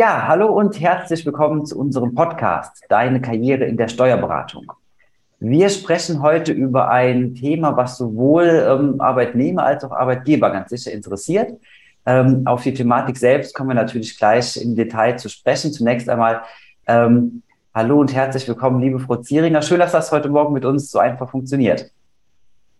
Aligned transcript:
Ja, 0.00 0.26
hallo 0.26 0.46
und 0.46 0.80
herzlich 0.80 1.26
willkommen 1.26 1.66
zu 1.66 1.78
unserem 1.78 2.14
Podcast 2.14 2.82
Deine 2.88 3.20
Karriere 3.20 3.66
in 3.66 3.76
der 3.76 3.88
Steuerberatung. 3.88 4.72
Wir 5.40 5.68
sprechen 5.68 6.22
heute 6.22 6.52
über 6.52 6.88
ein 6.88 7.34
Thema, 7.34 7.76
was 7.76 7.98
sowohl 7.98 8.46
ähm, 8.46 8.98
Arbeitnehmer 8.98 9.62
als 9.62 9.84
auch 9.84 9.92
Arbeitgeber 9.92 10.48
ganz 10.48 10.70
sicher 10.70 10.90
interessiert. 10.90 11.52
Ähm, 12.06 12.46
auf 12.46 12.62
die 12.62 12.72
Thematik 12.72 13.18
selbst 13.18 13.54
kommen 13.54 13.68
wir 13.68 13.74
natürlich 13.74 14.16
gleich 14.16 14.56
im 14.56 14.74
Detail 14.74 15.18
zu 15.18 15.28
sprechen. 15.28 15.70
Zunächst 15.70 16.08
einmal 16.08 16.44
ähm, 16.86 17.42
hallo 17.74 18.00
und 18.00 18.14
herzlich 18.14 18.48
willkommen, 18.48 18.80
liebe 18.80 19.00
Frau 19.00 19.16
Zieringer. 19.16 19.60
Schön, 19.60 19.80
dass 19.80 19.92
das 19.92 20.10
heute 20.12 20.30
Morgen 20.30 20.54
mit 20.54 20.64
uns 20.64 20.90
so 20.90 20.98
einfach 20.98 21.30
funktioniert. 21.30 21.90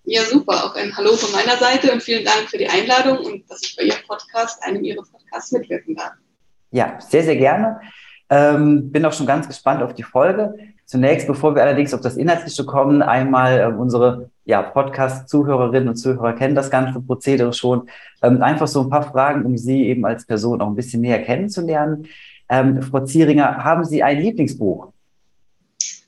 Ja, 0.05 0.23
super. 0.23 0.55
Auch 0.65 0.75
ein 0.75 0.97
Hallo 0.97 1.13
von 1.13 1.31
meiner 1.33 1.59
Seite 1.59 1.93
und 1.93 2.03
vielen 2.03 2.25
Dank 2.25 2.49
für 2.49 2.57
die 2.57 2.71
Einladung 2.71 3.19
und 3.19 3.51
dass 3.51 3.63
ich 3.63 3.77
bei 3.77 3.83
Ihrem 3.83 4.07
Podcast, 4.09 4.63
einem 4.63 4.83
Ihrer 4.83 5.03
Podcasts 5.03 5.53
mitwirken 5.53 5.97
darf. 5.97 6.13
Ja, 6.71 6.99
sehr, 7.01 7.23
sehr 7.23 7.37
gerne. 7.37 7.81
Ähm, 8.29 8.93
bin 8.93 9.05
auch 9.05 9.13
schon 9.13 9.27
ganz 9.27 9.49
gespannt 9.49 9.83
auf 9.83 9.95
die 9.95 10.05
Folge. 10.05 10.55
Zunächst, 10.87 11.27
bevor 11.27 11.55
wir 11.55 11.63
allerdings 11.63 11.95
auf 11.95 12.01
das 12.01 12.17
Inhaltliche 12.17 12.65
kommen, 12.65 13.03
einmal 13.03 13.61
äh, 13.61 13.67
unsere 13.67 14.31
ja, 14.45 14.63
Podcast-Zuhörerinnen 14.63 15.89
und 15.89 15.97
Zuhörer 15.97 16.33
kennen 16.35 16.55
das 16.55 16.71
ganze 16.71 17.01
Prozedere 17.01 17.53
schon. 17.53 17.89
Ähm, 18.23 18.43
einfach 18.43 18.69
so 18.69 18.83
ein 18.83 18.91
paar 18.91 19.11
Fragen, 19.11 19.45
um 19.47 19.57
Sie 19.57 19.87
eben 19.87 20.05
als 20.05 20.27
Person 20.27 20.61
auch 20.61 20.67
ein 20.67 20.77
bisschen 20.77 21.01
näher 21.01 21.23
kennenzulernen. 21.23 22.09
Ähm, 22.49 22.83
Frau 22.83 23.05
Zieringer, 23.05 23.65
haben 23.65 23.85
Sie 23.85 24.03
ein 24.03 24.21
Lieblingsbuch? 24.21 24.93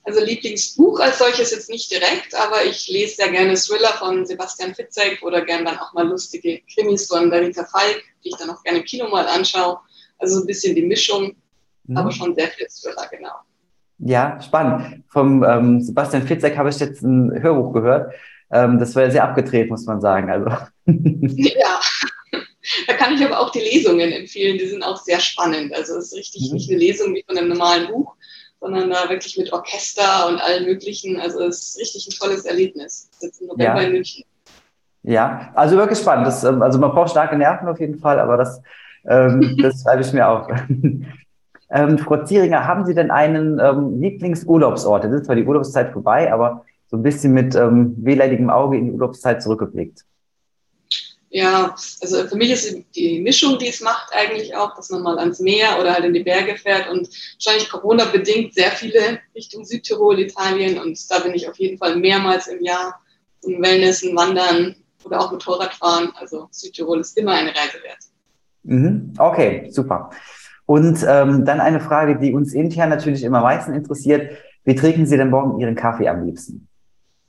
Also 0.05 0.21
Lieblingsbuch 0.21 0.99
als 0.99 1.19
solches 1.19 1.53
jetzt 1.53 1.71
nicht 1.71 1.91
direkt, 1.91 2.35
aber 2.35 2.65
ich 2.65 2.89
lese 2.89 3.17
sehr 3.17 3.31
gerne 3.31 3.55
Thriller 3.55 3.93
von 3.99 4.27
Sebastian 4.27 4.75
Fitzek 4.75 5.23
oder 5.23 5.45
gerne 5.45 5.65
dann 5.65 5.79
auch 5.79 5.93
mal 5.93 6.09
lustige 6.09 6.61
Krimis 6.75 7.07
von 7.07 7.31
Verita 7.31 7.65
Falk, 7.65 8.03
die 8.25 8.31
ich 8.31 8.37
dann 8.37 8.51
auch 8.51 8.63
gerne 8.65 8.81
im 8.81 8.85
Kino 8.85 9.09
mal 9.09 9.27
anschaue. 9.29 9.79
Also 10.23 10.41
ein 10.41 10.47
bisschen 10.47 10.77
die 10.77 10.87
Mischung, 10.87 11.35
mhm. 11.85 11.97
aber 11.97 12.13
schon 12.13 12.35
sehr 12.35 12.47
viel 12.49 12.67
Thriller, 12.69 13.09
genau. 13.11 13.33
Ja, 13.99 14.41
spannend. 14.41 15.05
Vom 15.09 15.45
ähm, 15.45 15.81
Sebastian 15.81 16.27
Fitzek 16.27 16.57
habe 16.57 16.69
ich 16.69 16.79
jetzt 16.79 17.03
ein 17.03 17.43
Hörbuch 17.43 17.73
gehört. 17.73 18.15
Ähm, 18.53 18.79
das 18.79 18.95
war 18.95 19.03
ja 19.03 19.11
sehr 19.11 19.25
abgedreht, 19.25 19.69
muss 19.69 19.85
man 19.85 20.01
sagen. 20.01 20.31
Also. 20.31 20.49
ja, 20.87 21.81
da 22.87 22.95
kann 22.95 23.15
ich 23.15 23.25
aber 23.25 23.41
auch 23.41 23.51
die 23.51 23.61
Lesungen 23.61 24.13
empfehlen. 24.13 24.59
Die 24.59 24.67
sind 24.67 24.85
auch 24.85 24.97
sehr 24.97 25.19
spannend. 25.19 25.75
Also 25.75 25.97
es 25.97 26.13
ist 26.13 26.17
richtig 26.17 26.49
mhm. 26.49 26.55
nicht 26.55 26.71
eine 26.71 26.79
Lesung 26.79 27.15
wie 27.15 27.25
von 27.27 27.37
einem 27.37 27.49
normalen 27.49 27.89
Buch, 27.89 28.15
sondern 28.61 28.91
da 28.91 29.09
wirklich 29.11 29.37
mit 29.39 29.53
Orchester 29.53 30.29
und 30.29 30.41
allen 30.41 30.67
möglichen. 30.67 31.19
Also 31.19 31.41
es 31.41 31.71
ist 31.71 31.81
richtig 31.81 32.07
ein 32.07 32.19
tolles 32.19 32.45
Erlebnis. 32.45 33.11
Jetzt 33.21 33.41
im 33.41 33.49
November 33.49 33.81
ja. 33.81 33.87
in 33.89 33.93
München. 33.93 34.25
Ja, 35.03 35.51
also 35.55 35.77
wirklich 35.77 35.99
spannend. 35.99 36.29
Das, 36.29 36.45
ähm, 36.45 36.63
also 36.63 36.79
man 36.79 36.93
braucht 36.93 37.11
starke 37.11 37.37
Nerven 37.37 37.69
auf 37.69 37.81
jeden 37.81 37.99
Fall, 37.99 38.21
aber 38.21 38.37
das 38.37 38.61
ähm, 39.07 39.57
das 39.61 39.83
schreibe 39.83 40.03
ich 40.03 40.13
mir 40.13 40.29
auf. 40.29 40.47
ähm, 41.71 41.99
Frau 41.99 42.25
Zieringer, 42.25 42.67
haben 42.67 42.87
Sie 42.87 42.95
denn 42.95 43.11
einen 43.11 43.59
ähm, 43.59 44.01
Lieblingsurlaubsort? 44.01 45.05
Das 45.05 45.13
ist 45.13 45.27
zwar 45.27 45.37
die 45.37 45.45
Urlaubszeit 45.45 45.93
vorbei, 45.93 46.33
aber 46.33 46.65
so 46.87 46.97
ein 46.97 47.03
bisschen 47.03 47.33
mit 47.33 47.55
ähm, 47.55 47.95
wehleidigem 47.99 48.51
Auge 48.51 48.77
in 48.77 48.87
die 48.87 48.93
Urlaubszeit 48.93 49.43
zurückgeblickt. 49.43 50.05
Ja, 51.35 51.75
also 52.03 52.29
für 52.29 52.37
mich 52.37 52.51
ist 52.51 52.77
die 52.95 53.19
Mischung, 53.21 53.59
die 53.59 53.69
es 53.69 53.81
macht, 53.81 54.13
eigentlich 54.13 54.55
auch, 54.55 54.77
dass 54.77 54.91
man 54.91 55.03
mal 55.03 55.19
ans 55.19 55.41
Meer 55.41 55.81
oder 55.81 55.95
halt 55.95 56.05
in 56.05 56.13
die 56.13 56.23
Berge 56.23 56.59
fährt 56.59 56.91
und 56.91 57.09
wahrscheinlich 57.37 57.71
Corona-bedingt 57.71 58.53
sehr 58.53 58.71
viele 58.73 59.19
Richtung 59.35 59.65
Südtirol, 59.65 60.21
Italien 60.21 60.79
und 60.79 60.99
da 61.11 61.21
bin 61.21 61.33
ich 61.33 61.49
auf 61.49 61.59
jeden 61.59 61.79
Fall 61.79 61.97
mehrmals 61.97 62.49
im 62.49 62.63
Jahr 62.63 63.01
zum 63.41 63.63
Wellnessen, 63.63 64.15
Wandern 64.15 64.77
oder 65.05 65.21
auch 65.21 65.33
Motorradfahren. 65.33 66.13
Also 66.17 66.49
Südtirol 66.51 67.01
ist 67.01 67.17
immer 67.17 67.33
eine 67.33 67.49
Reise 67.49 67.83
wert. 67.83 68.12
Mhm. 68.65 69.13
Okay, 69.19 69.69
super. 69.71 70.11
Und 70.67 71.05
ähm, 71.07 71.45
dann 71.45 71.61
eine 71.61 71.81
Frage, 71.81 72.19
die 72.19 72.33
uns 72.33 72.55
intern 72.55 72.91
natürlich 72.91 73.25
immer 73.25 73.39
am 73.39 73.45
meisten 73.45 73.75
interessiert. 73.75 74.37
Wie 74.65 74.75
trinken 74.75 75.07
Sie 75.07 75.17
denn 75.17 75.31
morgen 75.31 75.59
Ihren 75.61 75.75
Kaffee 75.75 76.09
am 76.09 76.25
liebsten? 76.25 76.69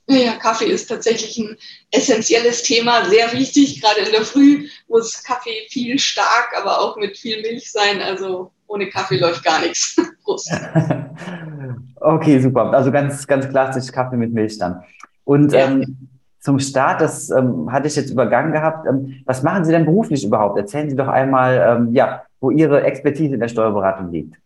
Ja, 0.06 0.36
Kaffee 0.36 0.66
ist 0.66 0.86
tatsächlich 0.86 1.38
ein 1.38 1.56
essentielles 1.90 2.62
Thema, 2.62 3.06
sehr 3.06 3.32
wichtig. 3.32 3.80
Gerade 3.80 4.02
in 4.02 4.12
der 4.12 4.22
Früh 4.22 4.68
muss 4.86 5.22
Kaffee 5.22 5.66
viel 5.70 5.98
stark, 5.98 6.52
aber 6.56 6.80
auch 6.80 6.96
mit 6.96 7.16
viel 7.16 7.40
Milch 7.40 7.72
sein. 7.72 8.02
Also 8.02 8.52
ohne 8.66 8.88
Kaffee 8.90 9.16
läuft 9.16 9.42
gar 9.44 9.60
nichts. 9.60 9.96
Prost. 10.24 10.52
okay, 12.00 12.38
super. 12.38 12.72
Also 12.72 12.92
ganz, 12.92 13.26
ganz 13.26 13.48
klassisch 13.48 13.90
Kaffee 13.90 14.16
mit 14.16 14.32
Milch 14.32 14.58
dann. 14.58 14.82
Und 15.24 15.52
ja. 15.52 15.70
ähm, 15.70 16.08
zum 16.44 16.58
Start, 16.60 17.00
das 17.00 17.30
ähm, 17.30 17.72
hatte 17.72 17.88
ich 17.88 17.96
jetzt 17.96 18.10
übergangen 18.10 18.52
gehabt. 18.52 18.86
Ähm, 18.86 19.22
was 19.24 19.42
machen 19.42 19.64
Sie 19.64 19.72
denn 19.72 19.86
beruflich 19.86 20.22
überhaupt? 20.24 20.58
Erzählen 20.58 20.90
Sie 20.90 20.96
doch 20.96 21.08
einmal, 21.08 21.56
ähm, 21.56 21.94
ja, 21.94 22.26
wo 22.38 22.50
Ihre 22.50 22.82
Expertise 22.82 23.32
in 23.32 23.40
der 23.40 23.48
Steuerberatung 23.48 24.12
liegt. 24.12 24.36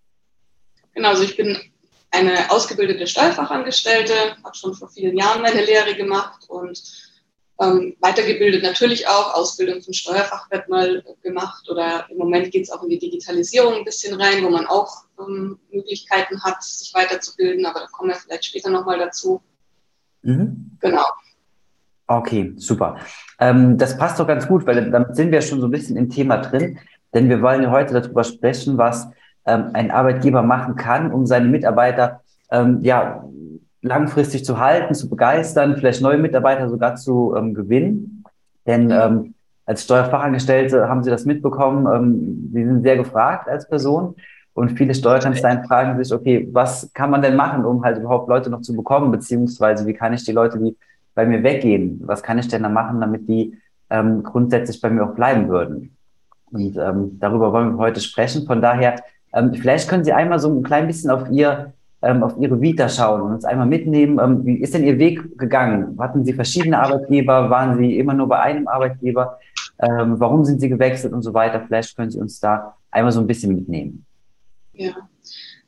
Genau, 0.94 1.08
also 1.08 1.24
ich 1.24 1.36
bin 1.36 1.58
eine 2.12 2.50
ausgebildete 2.50 3.04
Steuerfachangestellte, 3.08 4.12
habe 4.44 4.54
schon 4.54 4.74
vor 4.74 4.88
vielen 4.88 5.16
Jahren 5.16 5.42
meine 5.42 5.64
Lehre 5.64 5.96
gemacht 5.96 6.44
und 6.48 6.80
ähm, 7.60 7.96
weitergebildet 7.98 8.62
natürlich 8.62 9.08
auch, 9.08 9.34
Ausbildung 9.34 9.82
zum 9.82 9.92
Steuerfachwirt 9.92 10.68
mal 10.68 11.02
gemacht 11.24 11.68
oder 11.68 12.06
im 12.10 12.18
Moment 12.18 12.52
geht 12.52 12.62
es 12.62 12.70
auch 12.70 12.84
in 12.84 12.90
die 12.90 13.00
Digitalisierung 13.00 13.74
ein 13.74 13.84
bisschen 13.84 14.20
rein, 14.20 14.44
wo 14.44 14.50
man 14.50 14.66
auch 14.66 15.02
ähm, 15.18 15.58
Möglichkeiten 15.72 16.40
hat, 16.44 16.62
sich 16.62 16.94
weiterzubilden, 16.94 17.66
aber 17.66 17.80
da 17.80 17.86
kommen 17.86 18.10
wir 18.10 18.16
vielleicht 18.16 18.44
später 18.44 18.70
nochmal 18.70 19.00
dazu. 19.00 19.42
Mhm. 20.22 20.70
Genau. 20.78 21.04
Okay, 22.10 22.54
super. 22.56 22.96
Ähm, 23.38 23.76
das 23.76 23.98
passt 23.98 24.18
doch 24.18 24.26
ganz 24.26 24.48
gut, 24.48 24.66
weil 24.66 24.90
damit 24.90 25.14
sind 25.14 25.30
wir 25.30 25.42
schon 25.42 25.60
so 25.60 25.66
ein 25.66 25.70
bisschen 25.70 25.96
im 25.98 26.08
Thema 26.08 26.38
drin, 26.38 26.78
denn 27.12 27.28
wir 27.28 27.42
wollen 27.42 27.62
ja 27.62 27.70
heute 27.70 28.00
darüber 28.00 28.24
sprechen, 28.24 28.78
was 28.78 29.10
ähm, 29.44 29.70
ein 29.74 29.90
Arbeitgeber 29.90 30.42
machen 30.42 30.74
kann, 30.74 31.12
um 31.12 31.26
seine 31.26 31.48
Mitarbeiter 31.48 32.22
ähm, 32.50 32.78
ja 32.82 33.24
langfristig 33.82 34.44
zu 34.44 34.58
halten, 34.58 34.94
zu 34.94 35.10
begeistern, 35.10 35.76
vielleicht 35.76 36.00
neue 36.00 36.16
Mitarbeiter 36.16 36.70
sogar 36.70 36.96
zu 36.96 37.34
ähm, 37.36 37.52
gewinnen. 37.52 38.24
Denn 38.66 38.90
ähm, 38.90 39.34
als 39.66 39.84
Steuerfachangestellte 39.84 40.88
haben 40.88 41.02
Sie 41.02 41.10
das 41.10 41.26
mitbekommen, 41.26 41.86
ähm, 41.94 42.50
Sie 42.54 42.64
sind 42.64 42.82
sehr 42.82 42.96
gefragt 42.96 43.48
als 43.48 43.68
Person. 43.68 44.16
Und 44.54 44.78
viele 44.78 44.94
Steuerkanzleien 44.94 45.64
fragen 45.64 46.02
sich, 46.02 46.12
okay, 46.12 46.48
was 46.52 46.90
kann 46.94 47.10
man 47.10 47.22
denn 47.22 47.36
machen, 47.36 47.64
um 47.64 47.84
halt 47.84 47.98
überhaupt 47.98 48.28
Leute 48.28 48.50
noch 48.50 48.62
zu 48.62 48.74
bekommen, 48.74 49.12
beziehungsweise 49.12 49.86
wie 49.86 49.94
kann 49.94 50.14
ich 50.14 50.24
die 50.24 50.32
Leute, 50.32 50.58
die 50.58 50.74
bei 51.18 51.26
mir 51.26 51.42
weggehen? 51.42 52.00
Was 52.04 52.22
kann 52.22 52.38
ich 52.38 52.46
denn 52.46 52.62
da 52.62 52.68
machen, 52.68 53.00
damit 53.00 53.28
die 53.28 53.58
ähm, 53.90 54.22
grundsätzlich 54.22 54.80
bei 54.80 54.88
mir 54.88 55.02
auch 55.02 55.16
bleiben 55.16 55.48
würden? 55.48 55.96
Und 56.52 56.76
ähm, 56.76 57.18
darüber 57.18 57.52
wollen 57.52 57.72
wir 57.72 57.78
heute 57.78 58.00
sprechen. 58.00 58.46
Von 58.46 58.62
daher, 58.62 59.02
ähm, 59.34 59.52
vielleicht 59.52 59.88
können 59.88 60.04
Sie 60.04 60.12
einmal 60.12 60.38
so 60.38 60.48
ein 60.48 60.62
klein 60.62 60.86
bisschen 60.86 61.10
auf 61.10 61.28
Ihr 61.28 61.72
ähm, 62.02 62.22
auf 62.22 62.38
Ihre 62.38 62.60
Vita 62.60 62.88
schauen 62.88 63.20
und 63.22 63.32
uns 63.32 63.44
einmal 63.44 63.66
mitnehmen. 63.66 64.20
Ähm, 64.22 64.46
wie 64.46 64.58
ist 64.58 64.74
denn 64.74 64.84
Ihr 64.84 64.96
Weg 65.00 65.36
gegangen? 65.36 65.98
Hatten 65.98 66.24
Sie 66.24 66.32
verschiedene 66.32 66.78
Arbeitgeber? 66.78 67.50
Waren 67.50 67.76
Sie 67.78 67.98
immer 67.98 68.14
nur 68.14 68.28
bei 68.28 68.38
einem 68.38 68.68
Arbeitgeber? 68.68 69.40
Ähm, 69.80 70.20
warum 70.20 70.44
sind 70.44 70.60
Sie 70.60 70.68
gewechselt 70.68 71.12
und 71.12 71.22
so 71.22 71.34
weiter? 71.34 71.60
Vielleicht 71.66 71.96
können 71.96 72.12
Sie 72.12 72.20
uns 72.20 72.38
da 72.38 72.76
einmal 72.92 73.10
so 73.10 73.18
ein 73.18 73.26
bisschen 73.26 73.56
mitnehmen. 73.56 74.06
Ja, 74.72 74.92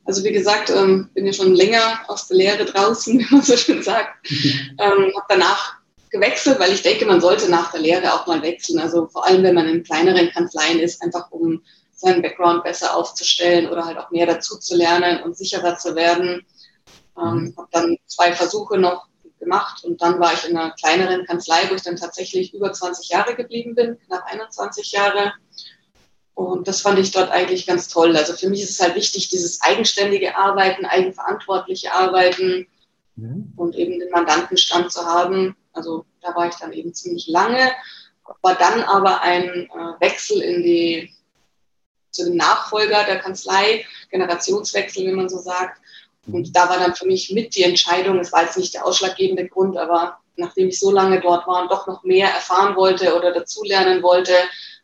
also 0.05 0.23
wie 0.23 0.31
gesagt, 0.31 0.69
ähm, 0.69 1.09
bin 1.13 1.25
ja 1.25 1.33
schon 1.33 1.53
länger 1.53 1.99
aus 2.07 2.27
der 2.27 2.37
Lehre 2.37 2.65
draußen, 2.65 3.19
wie 3.19 3.27
man 3.33 3.41
so 3.41 3.55
schön 3.55 3.83
sagt. 3.83 4.29
Mhm. 4.29 4.77
Ähm, 4.79 5.11
habe 5.15 5.25
danach 5.29 5.75
gewechselt, 6.09 6.59
weil 6.59 6.73
ich 6.73 6.81
denke, 6.81 7.05
man 7.05 7.21
sollte 7.21 7.49
nach 7.49 7.71
der 7.71 7.81
Lehre 7.81 8.13
auch 8.13 8.27
mal 8.27 8.41
wechseln. 8.41 8.79
Also 8.79 9.07
vor 9.07 9.25
allem, 9.25 9.43
wenn 9.43 9.55
man 9.55 9.67
in 9.67 9.83
kleineren 9.83 10.29
Kanzleien 10.31 10.79
ist, 10.79 11.01
einfach 11.01 11.31
um 11.31 11.61
seinen 11.93 12.21
Background 12.21 12.63
besser 12.63 12.95
aufzustellen 12.95 13.69
oder 13.69 13.85
halt 13.85 13.97
auch 13.97 14.11
mehr 14.11 14.25
dazu 14.25 14.57
zu 14.57 14.75
lernen 14.75 15.23
und 15.23 15.37
sicherer 15.37 15.77
zu 15.77 15.95
werden. 15.95 16.45
Ähm, 17.17 17.33
mhm. 17.33 17.53
habe 17.57 17.67
dann 17.71 17.97
zwei 18.07 18.33
Versuche 18.33 18.77
noch 18.77 19.07
gemacht 19.39 19.83
und 19.83 20.01
dann 20.01 20.19
war 20.19 20.33
ich 20.33 20.47
in 20.47 20.55
einer 20.55 20.71
kleineren 20.71 21.25
Kanzlei, 21.25 21.69
wo 21.69 21.75
ich 21.75 21.81
dann 21.81 21.95
tatsächlich 21.95 22.53
über 22.53 22.71
20 22.71 23.09
Jahre 23.09 23.35
geblieben 23.35 23.75
bin, 23.75 23.97
knapp 24.05 24.23
21 24.25 24.91
Jahre. 24.91 25.33
Und 26.41 26.67
das 26.67 26.81
fand 26.81 26.97
ich 26.99 27.11
dort 27.11 27.31
eigentlich 27.31 27.67
ganz 27.67 27.87
toll. 27.87 28.15
Also 28.17 28.33
für 28.33 28.49
mich 28.49 28.63
ist 28.63 28.71
es 28.71 28.81
halt 28.81 28.95
wichtig, 28.95 29.29
dieses 29.29 29.61
eigenständige 29.61 30.35
Arbeiten, 30.35 30.85
eigenverantwortliche 30.85 31.93
Arbeiten 31.93 32.67
mhm. 33.15 33.53
und 33.55 33.75
eben 33.75 33.99
den 33.99 34.09
Mandantenstand 34.09 34.91
zu 34.91 35.05
haben. 35.05 35.55
Also 35.73 36.05
da 36.21 36.35
war 36.35 36.47
ich 36.47 36.55
dann 36.55 36.73
eben 36.73 36.93
ziemlich 36.93 37.27
lange, 37.27 37.71
war 38.41 38.55
dann 38.55 38.83
aber 38.83 39.21
ein 39.21 39.43
äh, 39.45 40.01
Wechsel 40.01 40.41
in 40.41 40.63
die, 40.63 41.13
zu 42.09 42.25
dem 42.25 42.37
Nachfolger 42.37 43.03
der 43.05 43.19
Kanzlei, 43.19 43.85
Generationswechsel, 44.09 45.07
wie 45.07 45.13
man 45.13 45.29
so 45.29 45.37
sagt. 45.37 45.79
Und 46.27 46.55
da 46.55 46.69
war 46.69 46.79
dann 46.79 46.95
für 46.95 47.07
mich 47.07 47.31
mit 47.31 47.55
die 47.55 47.63
Entscheidung, 47.63 48.19
es 48.19 48.31
war 48.31 48.43
jetzt 48.43 48.57
nicht 48.57 48.73
der 48.73 48.85
ausschlaggebende 48.85 49.47
Grund, 49.47 49.77
aber 49.77 50.19
nachdem 50.35 50.69
ich 50.69 50.79
so 50.79 50.91
lange 50.91 51.19
dort 51.19 51.47
war 51.47 51.63
und 51.63 51.71
doch 51.71 51.87
noch 51.87 52.03
mehr 52.03 52.29
erfahren 52.29 52.75
wollte 52.75 53.15
oder 53.15 53.31
dazulernen 53.31 54.03
wollte, 54.03 54.33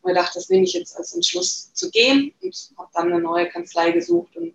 mir 0.04 0.14
gedacht, 0.14 0.36
das 0.36 0.50
nehme 0.50 0.64
ich 0.64 0.74
jetzt 0.74 0.98
als 0.98 1.14
Entschluss 1.14 1.74
zu 1.74 1.90
gehen 1.92 2.34
und 2.42 2.72
habe 2.78 2.90
dann 2.94 3.12
eine 3.12 3.22
neue 3.22 3.50
Kanzlei 3.50 3.92
gesucht 3.92 4.36
und 4.36 4.54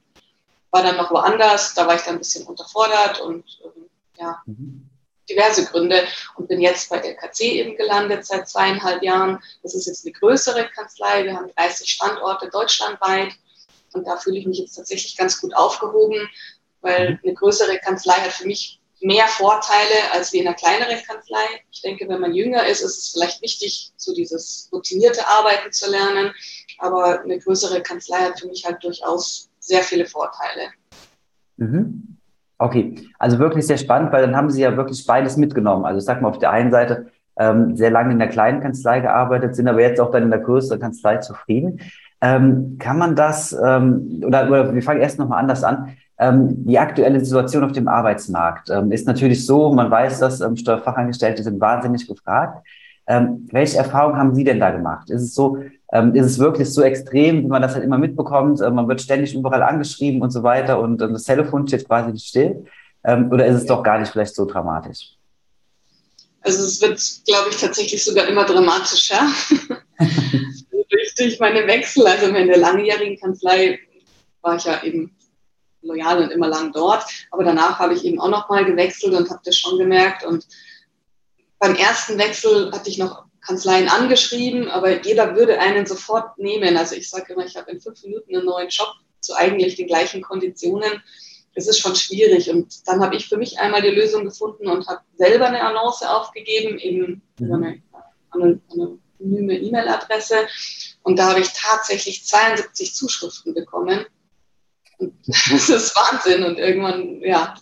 war 0.70 0.82
dann 0.82 0.96
noch 0.96 1.10
woanders. 1.10 1.74
Da 1.74 1.86
war 1.86 1.94
ich 1.94 2.02
dann 2.02 2.14
ein 2.14 2.18
bisschen 2.18 2.46
unterfordert 2.46 3.20
und 3.20 3.44
äh, 3.64 4.20
ja, 4.20 4.42
mhm. 4.46 4.88
diverse 5.28 5.64
Gründe 5.66 6.04
und 6.36 6.48
bin 6.48 6.60
jetzt 6.60 6.90
bei 6.90 6.98
der 6.98 7.14
KC 7.14 7.40
eben 7.40 7.76
gelandet 7.76 8.26
seit 8.26 8.48
zweieinhalb 8.48 9.02
Jahren. 9.02 9.38
Das 9.62 9.74
ist 9.74 9.86
jetzt 9.86 10.04
eine 10.04 10.12
größere 10.12 10.68
Kanzlei. 10.70 11.24
Wir 11.24 11.36
haben 11.36 11.50
30 11.56 11.90
Standorte 11.90 12.48
deutschlandweit 12.50 13.32
Und 13.92 14.06
da 14.06 14.16
fühle 14.16 14.38
ich 14.38 14.46
mich 14.46 14.58
jetzt 14.58 14.74
tatsächlich 14.74 15.16
ganz 15.16 15.40
gut 15.40 15.54
aufgehoben, 15.54 16.28
weil 16.80 17.20
eine 17.22 17.34
größere 17.34 17.78
Kanzlei 17.78 18.14
hat 18.14 18.32
für 18.32 18.46
mich 18.46 18.80
mehr 19.02 19.26
Vorteile 19.26 20.12
als 20.12 20.32
wie 20.32 20.38
in 20.38 20.46
einer 20.46 20.56
kleineren 20.56 20.96
Kanzlei. 21.06 21.44
Ich 21.70 21.82
denke, 21.82 22.08
wenn 22.08 22.20
man 22.20 22.34
jünger 22.34 22.66
ist, 22.66 22.82
ist 22.82 22.98
es 22.98 23.08
vielleicht 23.10 23.42
wichtig, 23.42 23.92
so 23.96 24.14
dieses 24.14 24.68
routinierte 24.72 25.26
Arbeiten 25.26 25.72
zu 25.72 25.90
lernen. 25.90 26.32
Aber 26.78 27.20
eine 27.20 27.38
größere 27.38 27.82
Kanzlei 27.82 28.18
hat 28.18 28.40
für 28.40 28.48
mich 28.48 28.64
halt 28.64 28.82
durchaus 28.82 29.50
sehr 29.60 29.82
viele 29.82 30.06
Vorteile. 30.06 30.70
Mhm. 31.56 32.18
Okay, 32.58 33.08
also 33.18 33.38
wirklich 33.38 33.66
sehr 33.66 33.78
spannend, 33.78 34.12
weil 34.12 34.22
dann 34.22 34.36
haben 34.36 34.50
Sie 34.50 34.62
ja 34.62 34.76
wirklich 34.76 35.04
beides 35.04 35.36
mitgenommen. 35.36 35.84
Also 35.84 35.98
ich 35.98 36.04
sag 36.04 36.22
mal, 36.22 36.28
auf 36.28 36.38
der 36.38 36.50
einen 36.50 36.70
Seite 36.70 37.10
ähm, 37.36 37.76
sehr 37.76 37.90
lange 37.90 38.12
in 38.12 38.18
der 38.18 38.28
kleinen 38.28 38.60
Kanzlei 38.60 39.00
gearbeitet, 39.00 39.56
sind 39.56 39.68
aber 39.68 39.80
jetzt 39.80 40.00
auch 40.00 40.10
dann 40.10 40.24
in 40.24 40.30
der 40.30 40.40
größeren 40.40 40.80
Kanzlei 40.80 41.16
zufrieden. 41.16 41.80
Ähm, 42.20 42.76
kann 42.78 42.98
man 42.98 43.16
das, 43.16 43.52
ähm, 43.52 44.22
oder, 44.24 44.46
oder 44.46 44.74
wir 44.74 44.82
fangen 44.82 45.00
erst 45.00 45.18
nochmal 45.18 45.40
anders 45.40 45.64
an. 45.64 45.96
Ähm, 46.22 46.64
die 46.66 46.78
aktuelle 46.78 47.24
Situation 47.24 47.64
auf 47.64 47.72
dem 47.72 47.88
Arbeitsmarkt 47.88 48.70
ähm, 48.70 48.92
ist 48.92 49.08
natürlich 49.08 49.44
so, 49.44 49.72
man 49.72 49.90
weiß, 49.90 50.20
dass 50.20 50.40
ähm, 50.40 50.56
Steuerfachangestellte 50.56 51.42
sind 51.42 51.60
wahnsinnig 51.60 52.06
gefragt. 52.06 52.64
Welche 53.50 53.78
Erfahrungen 53.78 54.16
haben 54.16 54.32
Sie 54.32 54.44
denn 54.44 54.60
da 54.60 54.70
gemacht? 54.70 55.10
Ist 55.10 55.22
es 55.22 55.34
so, 55.34 55.56
ist 55.56 56.24
es 56.24 56.38
wirklich 56.38 56.72
so 56.72 56.82
extrem, 56.82 57.42
wie 57.42 57.48
man 57.48 57.60
das 57.60 57.74
halt 57.74 57.82
immer 57.82 57.98
mitbekommt? 57.98 58.60
Man 58.60 58.86
wird 58.86 59.02
ständig 59.02 59.34
überall 59.34 59.64
angeschrieben 59.64 60.22
und 60.22 60.30
so 60.30 60.44
weiter 60.44 60.78
und 60.80 60.98
das 60.98 61.24
Telefon 61.24 61.66
steht 61.66 61.86
quasi 61.88 62.12
nicht 62.12 62.28
still. 62.28 62.64
Oder 63.02 63.44
ist 63.46 63.56
es 63.56 63.66
doch 63.66 63.82
gar 63.82 63.98
nicht 63.98 64.12
vielleicht 64.12 64.36
so 64.36 64.46
dramatisch? 64.46 65.16
Also 66.42 66.64
es 66.64 66.80
wird, 66.80 67.02
glaube 67.26 67.50
ich, 67.50 67.56
tatsächlich 67.56 68.02
sogar 68.04 68.28
immer 68.28 68.44
dramatischer. 68.44 69.26
durch, 69.98 71.14
durch 71.16 71.40
meine 71.40 71.66
Wechsel, 71.66 72.06
also 72.06 72.26
in 72.26 72.46
der 72.46 72.58
langjährigen 72.58 73.18
Kanzlei 73.18 73.80
war 74.42 74.56
ich 74.56 74.64
ja 74.64 74.80
eben 74.84 75.10
loyal 75.82 76.22
und 76.22 76.30
immer 76.30 76.48
lang 76.48 76.72
dort. 76.72 77.04
Aber 77.30 77.44
danach 77.44 77.78
habe 77.78 77.94
ich 77.94 78.04
eben 78.04 78.20
auch 78.20 78.28
noch 78.28 78.48
mal 78.48 78.64
gewechselt 78.64 79.14
und 79.14 79.30
habe 79.30 79.40
das 79.44 79.56
schon 79.56 79.78
gemerkt. 79.78 80.24
Und 80.24 80.46
beim 81.58 81.74
ersten 81.74 82.18
Wechsel 82.18 82.72
hatte 82.72 82.88
ich 82.88 82.98
noch 82.98 83.24
Kanzleien 83.40 83.88
angeschrieben, 83.88 84.68
aber 84.68 85.04
jeder 85.04 85.34
würde 85.36 85.58
einen 85.58 85.86
sofort 85.86 86.38
nehmen. 86.38 86.76
Also 86.76 86.94
ich 86.94 87.10
sage 87.10 87.32
immer, 87.32 87.44
ich 87.44 87.56
habe 87.56 87.70
in 87.70 87.80
fünf 87.80 88.02
Minuten 88.02 88.34
einen 88.34 88.46
neuen 88.46 88.68
Job 88.68 88.88
zu 89.20 89.34
eigentlich 89.34 89.76
den 89.76 89.86
gleichen 89.86 90.22
Konditionen. 90.22 91.02
Das 91.54 91.66
ist 91.66 91.78
schon 91.78 91.96
schwierig. 91.96 92.50
Und 92.50 92.86
dann 92.86 93.02
habe 93.02 93.16
ich 93.16 93.28
für 93.28 93.36
mich 93.36 93.58
einmal 93.58 93.82
die 93.82 93.88
Lösung 93.88 94.24
gefunden 94.24 94.68
und 94.68 94.86
habe 94.86 95.00
selber 95.16 95.46
eine 95.46 95.60
Annonce 95.60 96.02
aufgegeben, 96.02 96.78
eben 96.78 97.22
über 97.38 97.56
eine, 97.56 97.82
eine, 98.30 98.60
eine 98.72 98.98
anonyme 99.22 99.58
E-Mail-Adresse. 99.58 100.46
Und 101.02 101.18
da 101.18 101.30
habe 101.30 101.40
ich 101.40 101.48
tatsächlich 101.52 102.24
72 102.24 102.94
Zuschriften 102.94 103.54
bekommen. 103.54 104.04
Das 105.26 105.68
ist 105.68 105.96
Wahnsinn. 105.96 106.44
Und 106.44 106.58
irgendwann, 106.58 107.20
ja, 107.22 107.54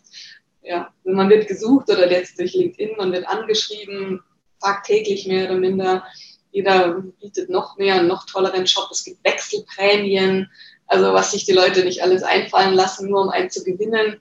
ja, 0.62 0.92
man 1.04 1.28
wird 1.30 1.48
gesucht 1.48 1.88
oder 1.90 2.10
jetzt 2.10 2.38
durch 2.38 2.54
LinkedIn, 2.54 2.96
man 2.96 3.12
wird 3.12 3.26
angeschrieben, 3.26 4.22
tagtäglich 4.60 5.26
mehr 5.26 5.46
oder 5.46 5.58
minder. 5.58 6.04
Jeder 6.52 7.02
bietet 7.20 7.48
noch 7.48 7.76
mehr, 7.78 7.94
einen 7.96 8.08
noch 8.08 8.26
tolleren 8.26 8.64
Job. 8.64 8.88
Es 8.90 9.04
gibt 9.04 9.24
Wechselprämien, 9.24 10.50
also 10.86 11.12
was 11.12 11.30
sich 11.30 11.44
die 11.44 11.52
Leute 11.52 11.84
nicht 11.84 12.02
alles 12.02 12.22
einfallen 12.22 12.74
lassen, 12.74 13.08
nur 13.08 13.22
um 13.22 13.30
einen 13.30 13.50
zu 13.50 13.62
gewinnen. 13.62 14.20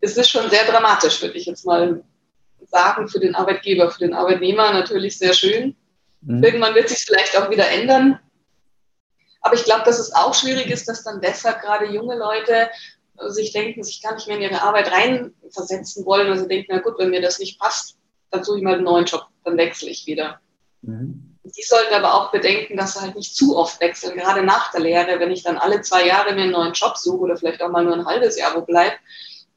Es 0.00 0.16
ist 0.16 0.30
schon 0.30 0.48
sehr 0.48 0.64
dramatisch, 0.64 1.20
würde 1.22 1.36
ich 1.36 1.46
jetzt 1.46 1.66
mal 1.66 2.02
sagen, 2.66 3.08
für 3.08 3.20
den 3.20 3.34
Arbeitgeber, 3.34 3.90
für 3.90 4.00
den 4.00 4.14
Arbeitnehmer 4.14 4.72
natürlich 4.72 5.18
sehr 5.18 5.34
schön. 5.34 5.76
Mhm. 6.22 6.42
Irgendwann 6.42 6.74
wird 6.74 6.88
sich 6.88 6.98
vielleicht 6.98 7.36
auch 7.36 7.50
wieder 7.50 7.68
ändern. 7.68 8.18
Aber 9.40 9.54
ich 9.54 9.64
glaube, 9.64 9.84
dass 9.84 9.98
es 9.98 10.14
auch 10.14 10.34
schwierig 10.34 10.66
ist, 10.70 10.88
dass 10.88 11.04
dann 11.04 11.20
deshalb 11.20 11.60
gerade 11.60 11.86
junge 11.86 12.16
Leute 12.16 12.68
sich 13.26 13.52
denken, 13.52 13.82
sich 13.82 14.02
gar 14.02 14.14
nicht 14.14 14.26
mehr 14.26 14.36
in 14.36 14.42
ihre 14.42 14.62
Arbeit 14.62 14.90
reinversetzen 14.92 16.04
wollen. 16.04 16.30
Also 16.30 16.46
denken, 16.46 16.68
na 16.70 16.80
gut, 16.80 16.98
wenn 16.98 17.10
mir 17.10 17.22
das 17.22 17.38
nicht 17.38 17.58
passt, 17.58 17.96
dann 18.30 18.44
suche 18.44 18.58
ich 18.58 18.64
mal 18.64 18.74
einen 18.74 18.84
neuen 18.84 19.06
Job, 19.06 19.26
dann 19.44 19.56
wechsle 19.56 19.90
ich 19.90 20.06
wieder. 20.06 20.40
Mhm. 20.82 21.36
Die 21.44 21.62
sollten 21.62 21.94
aber 21.94 22.14
auch 22.14 22.30
bedenken, 22.30 22.76
dass 22.76 22.94
sie 22.94 23.00
halt 23.00 23.16
nicht 23.16 23.34
zu 23.34 23.56
oft 23.56 23.80
wechseln, 23.80 24.16
gerade 24.16 24.42
nach 24.42 24.70
der 24.70 24.80
Lehre, 24.80 25.18
wenn 25.18 25.30
ich 25.30 25.42
dann 25.42 25.56
alle 25.56 25.80
zwei 25.80 26.06
Jahre 26.06 26.34
mir 26.34 26.42
einen 26.42 26.52
neuen 26.52 26.74
Job 26.74 26.98
suche 26.98 27.20
oder 27.20 27.36
vielleicht 27.36 27.62
auch 27.62 27.70
mal 27.70 27.84
nur 27.84 27.94
ein 27.94 28.04
halbes 28.04 28.38
Jahr 28.38 28.54
wo 28.54 28.60
bleibe, 28.60 28.96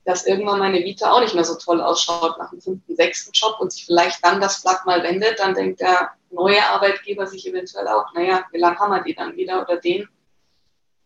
dass 0.05 0.25
irgendwann 0.25 0.59
meine 0.59 0.79
Vita 0.79 1.11
auch 1.11 1.19
nicht 1.19 1.35
mehr 1.35 1.43
so 1.43 1.55
toll 1.55 1.81
ausschaut 1.81 2.37
nach 2.37 2.49
dem 2.49 2.61
fünften, 2.61 2.95
sechsten 2.95 3.31
Job 3.33 3.57
und 3.59 3.73
sich 3.73 3.85
vielleicht 3.85 4.23
dann 4.23 4.39
das 4.39 4.61
Blatt 4.61 4.85
mal 4.85 5.03
wendet, 5.03 5.39
dann 5.39 5.53
denkt 5.53 5.81
der 5.81 6.11
neue 6.31 6.63
Arbeitgeber 6.63 7.27
sich 7.27 7.47
eventuell 7.47 7.87
auch, 7.87 8.13
naja, 8.13 8.45
wie 8.51 8.59
lange 8.59 8.77
haben 8.77 8.91
wir 8.91 9.03
die 9.03 9.15
dann 9.15 9.35
wieder 9.35 9.61
oder 9.61 9.77
den? 9.77 10.07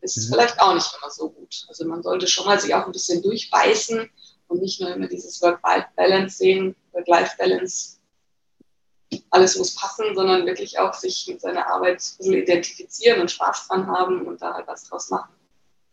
Ist 0.02 0.18
mhm. 0.18 0.34
vielleicht 0.34 0.60
auch 0.60 0.74
nicht 0.74 0.90
immer 1.00 1.12
so 1.12 1.30
gut. 1.30 1.66
Also 1.68 1.88
man 1.88 2.04
sollte 2.04 2.28
schon 2.28 2.46
mal 2.46 2.60
sich 2.60 2.74
auch 2.74 2.86
ein 2.86 2.92
bisschen 2.92 3.22
durchbeißen 3.22 4.10
und 4.48 4.62
nicht 4.62 4.80
nur 4.80 4.94
immer 4.94 5.08
dieses 5.08 5.42
Work-Life-Balance 5.42 6.38
sehen, 6.38 6.76
Work-Life-Balance, 6.92 7.98
alles 9.30 9.58
muss 9.58 9.76
passen, 9.76 10.06
sondern 10.14 10.46
wirklich 10.46 10.78
auch 10.80 10.94
sich 10.94 11.28
mit 11.30 11.42
seiner 11.42 11.68
Arbeit 11.68 12.02
ein 12.02 12.18
bisschen 12.18 12.34
identifizieren 12.34 13.22
und 13.22 13.32
Spaß 13.32 13.68
dran 13.68 13.88
haben 13.88 14.26
und 14.28 14.42
da 14.42 14.54
halt 14.54 14.68
was 14.68 14.84
draus 14.86 15.10
machen. 15.10 15.34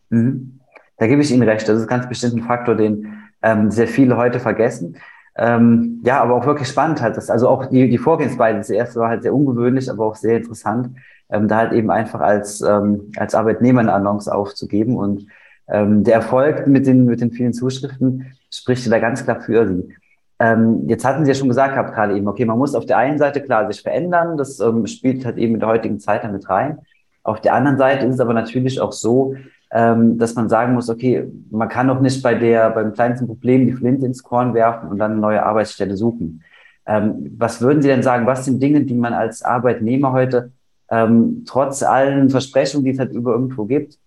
Mhm. 0.09 0.59
Da 0.97 1.07
gebe 1.07 1.21
ich 1.21 1.31
Ihnen 1.31 1.47
recht. 1.47 1.67
Das 1.67 1.79
ist 1.79 1.87
ganz 1.87 2.07
bestimmt 2.07 2.35
ein 2.35 2.43
Faktor, 2.43 2.75
den 2.75 3.23
ähm, 3.41 3.71
sehr 3.71 3.87
viele 3.87 4.15
heute 4.17 4.39
vergessen. 4.39 4.97
Ähm, 5.35 6.01
ja, 6.05 6.21
aber 6.21 6.35
auch 6.35 6.45
wirklich 6.45 6.67
spannend 6.67 7.01
halt. 7.01 7.17
Das, 7.17 7.29
also 7.29 7.47
auch 7.49 7.65
die, 7.65 7.89
die 7.89 7.97
Vorgehensweise, 7.97 8.57
das 8.59 8.69
erste 8.69 8.99
war 8.99 9.09
halt 9.09 9.23
sehr 9.23 9.33
ungewöhnlich, 9.33 9.89
aber 9.89 10.05
auch 10.05 10.15
sehr 10.15 10.37
interessant, 10.37 10.95
ähm, 11.29 11.47
da 11.47 11.57
halt 11.57 11.73
eben 11.73 11.89
einfach 11.89 12.19
als, 12.19 12.61
ähm, 12.61 13.11
als 13.17 13.33
Arbeitnehmer 13.33 13.81
eine 13.81 13.93
Annonce 13.93 14.27
aufzugeben. 14.27 14.95
Und 14.95 15.25
ähm, 15.67 16.03
der 16.03 16.15
Erfolg 16.15 16.67
mit 16.67 16.85
den, 16.85 17.05
mit 17.05 17.21
den 17.21 17.31
vielen 17.31 17.53
Zuschriften 17.53 18.33
spricht 18.51 18.89
da 18.91 18.99
ganz 18.99 19.23
klar 19.23 19.41
für 19.41 19.67
Sie. 19.67 19.95
Ähm, 20.39 20.87
jetzt 20.87 21.05
hatten 21.05 21.25
Sie 21.25 21.31
ja 21.31 21.35
schon 21.35 21.47
gesagt 21.47 21.73
gehabt 21.73 21.93
gerade 21.93 22.15
eben, 22.15 22.27
okay, 22.27 22.45
man 22.45 22.57
muss 22.57 22.75
auf 22.75 22.85
der 22.85 22.97
einen 22.97 23.17
Seite 23.17 23.41
klar 23.41 23.71
sich 23.71 23.81
verändern, 23.81 24.37
das 24.37 24.59
ähm, 24.59 24.85
spielt 24.87 25.25
halt 25.25 25.37
eben 25.37 25.55
in 25.55 25.59
der 25.59 25.69
heutigen 25.69 25.99
Zeit 25.99 26.23
damit 26.23 26.49
rein. 26.49 26.79
Auf 27.23 27.39
der 27.39 27.53
anderen 27.53 27.77
Seite 27.77 28.05
ist 28.05 28.15
es 28.15 28.19
aber 28.19 28.33
natürlich 28.33 28.81
auch 28.81 28.91
so, 28.91 29.35
ähm, 29.73 30.19
dass 30.19 30.35
man 30.35 30.49
sagen 30.49 30.75
muss, 30.75 30.87
okay, 30.87 31.25
man 31.49 31.67
kann 31.67 31.87
doch 31.87 31.99
nicht 31.99 32.21
bei 32.21 32.35
der, 32.35 32.69
beim 32.69 32.93
kleinsten 32.93 33.25
Problem 33.25 33.65
die 33.65 33.73
Flinte 33.73 34.05
ins 34.05 34.21
Korn 34.21 34.53
werfen 34.53 34.89
und 34.89 34.99
dann 34.99 35.13
eine 35.13 35.19
neue 35.19 35.43
Arbeitsstelle 35.43 35.97
suchen. 35.97 36.43
Ähm, 36.85 37.35
was 37.37 37.59
würden 37.59 37.81
Sie 37.81 37.87
denn 37.87 38.03
sagen, 38.03 38.27
was 38.27 38.45
sind 38.45 38.61
Dinge, 38.61 38.81
die 38.81 38.93
man 38.93 39.13
als 39.13 39.41
Arbeitnehmer 39.41 40.11
heute 40.11 40.51
ähm, 40.91 41.43
trotz 41.47 41.81
allen 41.81 42.29
Versprechungen, 42.29 42.85
die 42.85 42.91
es 42.91 42.99
halt 42.99 43.13
über 43.13 43.31
irgendwo 43.31 43.65
gibt, 43.65 43.97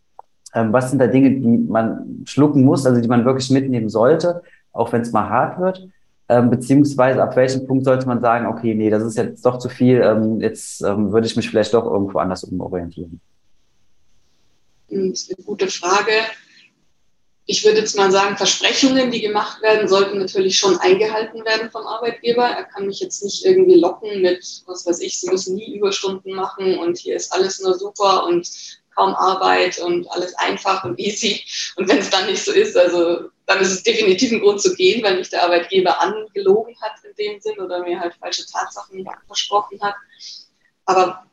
ähm, 0.54 0.72
was 0.72 0.90
sind 0.90 1.00
da 1.00 1.08
Dinge, 1.08 1.30
die 1.32 1.58
man 1.68 2.22
schlucken 2.26 2.64
muss, 2.64 2.86
also 2.86 3.00
die 3.00 3.08
man 3.08 3.24
wirklich 3.24 3.50
mitnehmen 3.50 3.88
sollte, 3.88 4.42
auch 4.72 4.92
wenn 4.92 5.02
es 5.02 5.10
mal 5.10 5.28
hart 5.28 5.58
wird? 5.58 5.88
Ähm, 6.28 6.48
beziehungsweise 6.48 7.20
ab 7.20 7.34
welchem 7.34 7.66
Punkt 7.66 7.84
sollte 7.84 8.06
man 8.06 8.20
sagen, 8.20 8.46
okay, 8.46 8.74
nee, 8.74 8.90
das 8.90 9.02
ist 9.02 9.16
jetzt 9.16 9.44
doch 9.44 9.58
zu 9.58 9.68
viel, 9.68 10.00
ähm, 10.00 10.40
jetzt 10.40 10.82
ähm, 10.82 11.12
würde 11.12 11.26
ich 11.26 11.34
mich 11.34 11.50
vielleicht 11.50 11.74
doch 11.74 11.86
irgendwo 11.86 12.18
anders 12.18 12.44
umorientieren? 12.44 13.20
Das 14.88 15.22
ist 15.22 15.34
eine 15.36 15.44
gute 15.44 15.68
Frage. 15.68 16.12
Ich 17.48 17.64
würde 17.64 17.78
jetzt 17.78 17.96
mal 17.96 18.10
sagen, 18.10 18.36
Versprechungen, 18.36 19.10
die 19.10 19.20
gemacht 19.20 19.62
werden, 19.62 19.88
sollten 19.88 20.18
natürlich 20.18 20.58
schon 20.58 20.78
eingehalten 20.78 21.44
werden 21.44 21.70
vom 21.70 21.86
Arbeitgeber. 21.86 22.44
Er 22.44 22.64
kann 22.64 22.86
mich 22.86 22.98
jetzt 23.00 23.22
nicht 23.22 23.44
irgendwie 23.44 23.76
locken 23.76 24.20
mit, 24.20 24.44
was 24.66 24.84
weiß 24.84 25.00
ich, 25.00 25.20
Sie 25.20 25.30
müssen 25.30 25.54
nie 25.54 25.76
Überstunden 25.76 26.34
machen 26.34 26.78
und 26.78 26.98
hier 26.98 27.14
ist 27.14 27.32
alles 27.32 27.60
nur 27.60 27.78
super 27.78 28.26
und 28.26 28.50
kaum 28.96 29.14
Arbeit 29.14 29.78
und 29.78 30.10
alles 30.10 30.34
einfach 30.34 30.82
und 30.84 30.98
easy. 30.98 31.44
Und 31.76 31.88
wenn 31.88 31.98
es 31.98 32.10
dann 32.10 32.26
nicht 32.26 32.44
so 32.44 32.50
ist, 32.50 32.76
also 32.76 33.28
dann 33.46 33.60
ist 33.60 33.70
es 33.70 33.82
definitiv 33.82 34.32
ein 34.32 34.40
Grund 34.40 34.60
zu 34.60 34.74
gehen, 34.74 35.02
weil 35.04 35.18
mich 35.18 35.30
der 35.30 35.44
Arbeitgeber 35.44 36.00
angelogen 36.00 36.74
hat 36.80 36.92
in 37.04 37.14
dem 37.14 37.40
Sinn 37.40 37.60
oder 37.60 37.84
mir 37.84 38.00
halt 38.00 38.14
falsche 38.14 38.44
Tatsachen 38.46 39.06
versprochen 39.26 39.80
hat. 39.80 39.94
Aber 40.86 41.26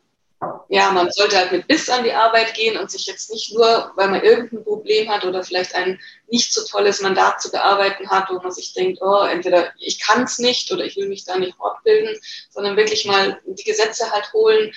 ja, 0.70 0.92
man 0.92 1.12
sollte 1.12 1.38
halt 1.38 1.52
mit 1.52 1.68
Biss 1.68 1.90
an 1.90 2.04
die 2.04 2.14
Arbeit 2.14 2.54
gehen 2.54 2.78
und 2.78 2.90
sich 2.90 3.06
jetzt 3.06 3.32
nicht 3.32 3.54
nur, 3.54 3.92
weil 3.96 4.10
man 4.10 4.24
irgendein 4.24 4.64
Problem 4.64 5.10
hat 5.10 5.26
oder 5.26 5.44
vielleicht 5.44 5.76
ein 5.76 6.00
nicht 6.28 6.54
so 6.54 6.64
tolles 6.66 7.02
Mandat 7.02 7.42
zu 7.42 7.52
bearbeiten 7.52 8.10
hat, 8.10 8.30
wo 8.30 8.40
man 8.40 8.52
sich 8.52 8.74
denkt, 8.74 9.00
oh, 9.02 9.24
entweder 9.24 9.72
ich 9.80 10.00
kann 10.00 10.24
es 10.24 10.40
nicht 10.40 10.72
oder 10.72 10.86
ich 10.86 10.96
will 10.96 11.10
mich 11.10 11.26
da 11.26 11.38
nicht 11.38 11.56
fortbilden, 11.58 12.18
sondern 12.50 12.78
wirklich 12.78 13.06
mal 13.06 13.40
die 13.46 13.64
Gesetze 13.64 14.10
halt 14.12 14.32
holen 14.34 14.72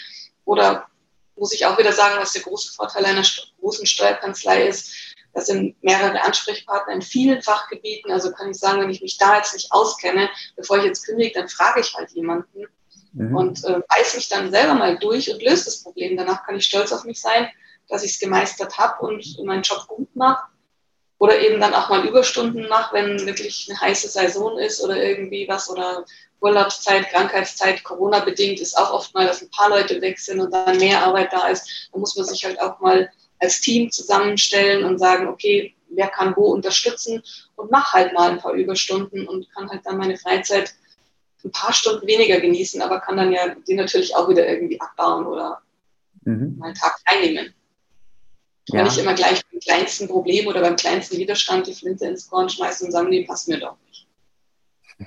oder 0.44 0.87
muss 1.37 1.52
ich 1.52 1.66
auch 1.66 1.78
wieder 1.78 1.92
sagen, 1.92 2.16
was 2.18 2.32
der 2.32 2.42
große 2.42 2.73
Vorteil 2.73 3.04
einer 3.04 3.25
großen 3.61 3.87
Steuerkanzlei 3.87 4.66
ist, 4.66 4.90
das 5.37 5.46
sind 5.46 5.76
mehrere 5.82 6.23
Ansprechpartner 6.23 6.94
in 6.94 7.02
vielen 7.02 7.42
Fachgebieten. 7.42 8.11
Also 8.11 8.32
kann 8.32 8.50
ich 8.50 8.56
sagen, 8.56 8.80
wenn 8.80 8.88
ich 8.88 9.02
mich 9.02 9.18
da 9.18 9.37
jetzt 9.37 9.52
nicht 9.52 9.70
auskenne, 9.70 10.30
bevor 10.56 10.78
ich 10.78 10.85
jetzt 10.85 11.04
kündige, 11.04 11.38
dann 11.38 11.49
frage 11.49 11.80
ich 11.80 11.94
halt 11.94 12.11
jemanden 12.12 12.66
mhm. 13.12 13.36
und 13.36 13.64
äh, 13.64 13.80
weiß 13.88 14.16
mich 14.16 14.28
dann 14.28 14.50
selber 14.50 14.75
mal 14.75 14.98
durch 14.98 15.32
und 15.32 15.42
löse 15.42 15.66
das 15.66 15.82
Problem. 15.82 16.16
Danach 16.16 16.44
kann 16.44 16.56
ich 16.56 16.64
stolz 16.66 16.92
auf 16.92 17.04
mich 17.04 17.20
sein, 17.20 17.48
dass 17.88 18.02
ich 18.02 18.12
es 18.12 18.18
gemeistert 18.18 18.78
habe 18.78 19.06
und 19.06 19.25
meinen 19.44 19.62
Job 19.62 19.86
gut 19.86 20.14
mache. 20.14 20.44
Oder 21.18 21.40
eben 21.40 21.60
dann 21.60 21.72
auch 21.72 21.88
mal 21.88 22.06
Überstunden 22.06 22.68
mache, 22.68 22.94
wenn 22.94 23.25
wirklich 23.25 23.68
eine 23.70 23.80
heiße 23.80 24.08
Saison 24.08 24.58
ist 24.58 24.82
oder 24.84 25.02
irgendwie 25.02 25.48
was 25.48 25.70
oder 25.70 26.04
Urlaubszeit, 26.40 27.08
Krankheitszeit, 27.08 27.82
Corona-bedingt 27.84 28.60
ist 28.60 28.76
auch 28.76 28.92
oft 28.92 29.14
mal, 29.14 29.26
dass 29.26 29.40
ein 29.40 29.50
paar 29.50 29.70
Leute 29.70 30.00
weg 30.02 30.18
sind 30.18 30.40
und 30.40 30.52
dann 30.52 30.76
mehr 30.76 31.02
Arbeit 31.06 31.32
da 31.32 31.48
ist. 31.48 31.88
Da 31.92 31.98
muss 31.98 32.16
man 32.16 32.26
sich 32.26 32.44
halt 32.44 32.60
auch 32.60 32.80
mal 32.80 33.10
als 33.38 33.60
Team 33.60 33.90
zusammenstellen 33.90 34.84
und 34.84 34.98
sagen, 34.98 35.26
okay, 35.28 35.75
wer 35.88 36.08
kann 36.08 36.36
wo 36.36 36.52
unterstützen 36.52 37.22
und 37.54 37.70
mach 37.70 37.92
halt 37.92 38.12
mal 38.12 38.30
ein 38.30 38.38
paar 38.38 38.52
Überstunden 38.52 39.26
und 39.26 39.50
kann 39.54 39.70
halt 39.70 39.82
dann 39.84 39.96
meine 39.96 40.18
Freizeit 40.18 40.75
ein 41.46 41.52
paar 41.52 41.72
Stunden 41.72 42.06
weniger 42.06 42.40
genießen, 42.40 42.82
aber 42.82 43.00
kann 43.00 43.16
dann 43.16 43.32
ja 43.32 43.54
die 43.66 43.74
natürlich 43.74 44.14
auch 44.14 44.28
wieder 44.28 44.46
irgendwie 44.46 44.80
abbauen 44.80 45.26
oder 45.26 45.60
mhm. 46.24 46.56
mal 46.58 46.66
einen 46.66 46.74
Tag 46.74 46.96
teilnehmen. 47.04 47.54
Ja. 48.68 48.82
Nicht 48.82 48.98
immer 48.98 49.14
gleich 49.14 49.42
beim 49.50 49.60
kleinsten 49.60 50.08
Problem 50.08 50.48
oder 50.48 50.60
beim 50.60 50.76
kleinsten 50.76 51.18
Widerstand 51.18 51.68
die 51.68 51.74
Flinte 51.74 52.06
ins 52.06 52.28
Korn 52.28 52.48
schmeißen 52.48 52.86
und 52.86 52.92
sagen, 52.92 53.08
nee, 53.10 53.24
passt 53.24 53.48
mir 53.48 53.58
doch 53.58 53.76
nicht. 53.86 54.06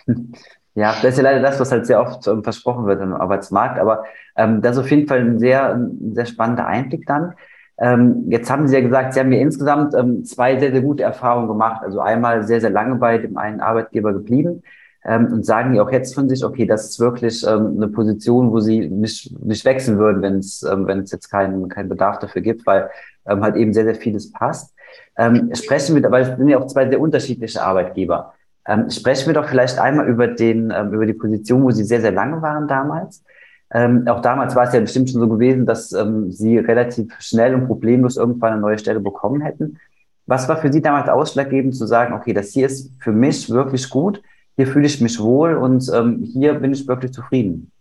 Ja, 0.75 0.93
das 1.01 1.13
ist 1.13 1.17
ja 1.17 1.23
leider 1.23 1.41
das, 1.41 1.59
was 1.59 1.71
halt 1.71 1.87
sehr 1.87 1.99
oft 1.99 2.25
ähm, 2.27 2.41
versprochen 2.41 2.85
wird 2.85 3.01
im 3.01 3.13
Arbeitsmarkt. 3.13 3.79
Aber 3.79 4.05
ähm, 4.37 4.61
das 4.61 4.77
ist 4.77 4.83
auf 4.83 4.91
jeden 4.91 5.07
Fall 5.07 5.19
ein 5.19 5.39
sehr, 5.39 5.73
ein 5.73 6.13
sehr 6.13 6.27
spannender 6.27 6.67
Einblick 6.67 7.05
dann. 7.05 7.33
Ähm, 7.79 8.25
jetzt 8.29 8.49
haben 8.49 8.65
Sie 8.67 8.75
ja 8.75 8.81
gesagt, 8.81 9.13
Sie 9.13 9.19
haben 9.19 9.31
ja 9.33 9.39
insgesamt 9.39 9.93
ähm, 9.93 10.23
zwei 10.23 10.57
sehr, 10.57 10.71
sehr 10.71 10.81
gute 10.81 11.03
Erfahrungen 11.03 11.49
gemacht. 11.49 11.81
Also 11.83 11.99
einmal 11.99 12.45
sehr, 12.45 12.61
sehr 12.61 12.69
lange 12.69 12.95
bei 12.95 13.17
dem 13.17 13.35
einen 13.37 13.59
Arbeitgeber 13.59 14.13
geblieben 14.13 14.63
ähm, 15.05 15.31
und 15.31 15.45
sagen 15.45 15.73
die 15.73 15.79
auch 15.79 15.91
jetzt 15.91 16.13
von 16.13 16.27
sich, 16.27 16.43
okay, 16.43 16.65
das 16.65 16.89
ist 16.89 16.99
wirklich 16.99 17.45
ähm, 17.47 17.75
eine 17.77 17.87
Position, 17.87 18.51
wo 18.51 18.59
Sie 18.59 18.89
nicht, 18.89 19.39
nicht 19.43 19.65
wechseln 19.65 19.97
würden, 19.97 20.21
wenn 20.21 20.39
es 20.39 20.63
ähm, 20.63 20.87
wenn 20.87 20.99
jetzt 20.99 21.29
keinen 21.29 21.69
keinen 21.69 21.89
Bedarf 21.89 22.19
dafür 22.19 22.41
gibt, 22.41 22.65
weil 22.65 22.89
ähm, 23.27 23.41
halt 23.41 23.55
eben 23.55 23.73
sehr, 23.73 23.85
sehr 23.85 23.95
vieles 23.95 24.31
passt. 24.31 24.73
Ähm, 25.17 25.49
sprechen 25.53 25.95
wir, 25.95 26.05
aber 26.05 26.19
es 26.19 26.37
sind 26.37 26.47
ja 26.47 26.57
auch 26.59 26.67
zwei 26.67 26.89
sehr 26.89 26.99
unterschiedliche 26.99 27.61
Arbeitgeber. 27.61 28.33
Ähm, 28.67 28.89
sprechen 28.89 29.27
wir 29.27 29.33
doch 29.33 29.47
vielleicht 29.47 29.79
einmal 29.79 30.07
über 30.07 30.27
den, 30.27 30.71
ähm, 30.75 30.93
über 30.93 31.05
die 31.05 31.13
Position, 31.13 31.63
wo 31.63 31.71
Sie 31.71 31.83
sehr, 31.83 32.01
sehr 32.01 32.11
lange 32.11 32.41
waren 32.41 32.67
damals. 32.67 33.23
Ähm, 33.71 34.07
auch 34.07 34.21
damals 34.21 34.55
war 34.55 34.63
es 34.63 34.73
ja 34.73 34.79
bestimmt 34.79 35.09
schon 35.09 35.21
so 35.21 35.29
gewesen, 35.29 35.65
dass 35.65 35.91
ähm, 35.91 36.31
Sie 36.31 36.57
relativ 36.57 37.13
schnell 37.19 37.55
und 37.55 37.67
problemlos 37.67 38.17
irgendwann 38.17 38.53
eine 38.53 38.61
neue 38.61 38.77
Stelle 38.77 38.99
bekommen 38.99 39.41
hätten. 39.41 39.77
Was 40.25 40.47
war 40.49 40.57
für 40.57 40.71
Sie 40.71 40.81
damals 40.81 41.09
ausschlaggebend 41.09 41.75
zu 41.75 41.85
sagen, 41.85 42.13
okay, 42.13 42.33
das 42.33 42.49
hier 42.49 42.65
ist 42.65 42.91
für 42.99 43.11
mich 43.11 43.49
wirklich 43.49 43.89
gut, 43.89 44.21
hier 44.59 44.67
fühle 44.67 44.87
ich 44.87 44.99
mich 44.99 45.17
wohl 45.21 45.55
und 45.55 45.89
ähm, 45.93 46.29
hier 46.33 46.53
bin 46.55 46.73
ich 46.73 46.85
wirklich 46.85 47.13
zufrieden? 47.13 47.71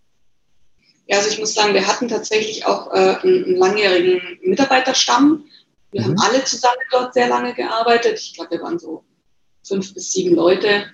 Ja, 1.08 1.16
also 1.16 1.28
ich 1.28 1.40
muss 1.40 1.52
sagen, 1.52 1.74
wir 1.74 1.84
hatten 1.84 2.06
tatsächlich 2.06 2.66
auch 2.66 2.92
äh, 2.92 3.16
einen, 3.20 3.56
langjährigen 3.56 4.20
Mitarbeiterstamm. 4.42 5.42
Wir 5.90 6.02
mhm. 6.02 6.04
haben 6.04 6.18
alle 6.20 6.44
zusammen 6.44 6.78
dort 6.92 7.14
sehr 7.14 7.26
lange 7.26 7.52
gearbeitet. 7.52 8.20
Ich 8.20 8.34
glaube, 8.34 8.52
wir 8.52 8.62
waren 8.62 8.78
so 8.78 9.02
fünf 9.66 9.92
bis 9.92 10.12
sieben 10.12 10.36
Leute, 10.36 10.84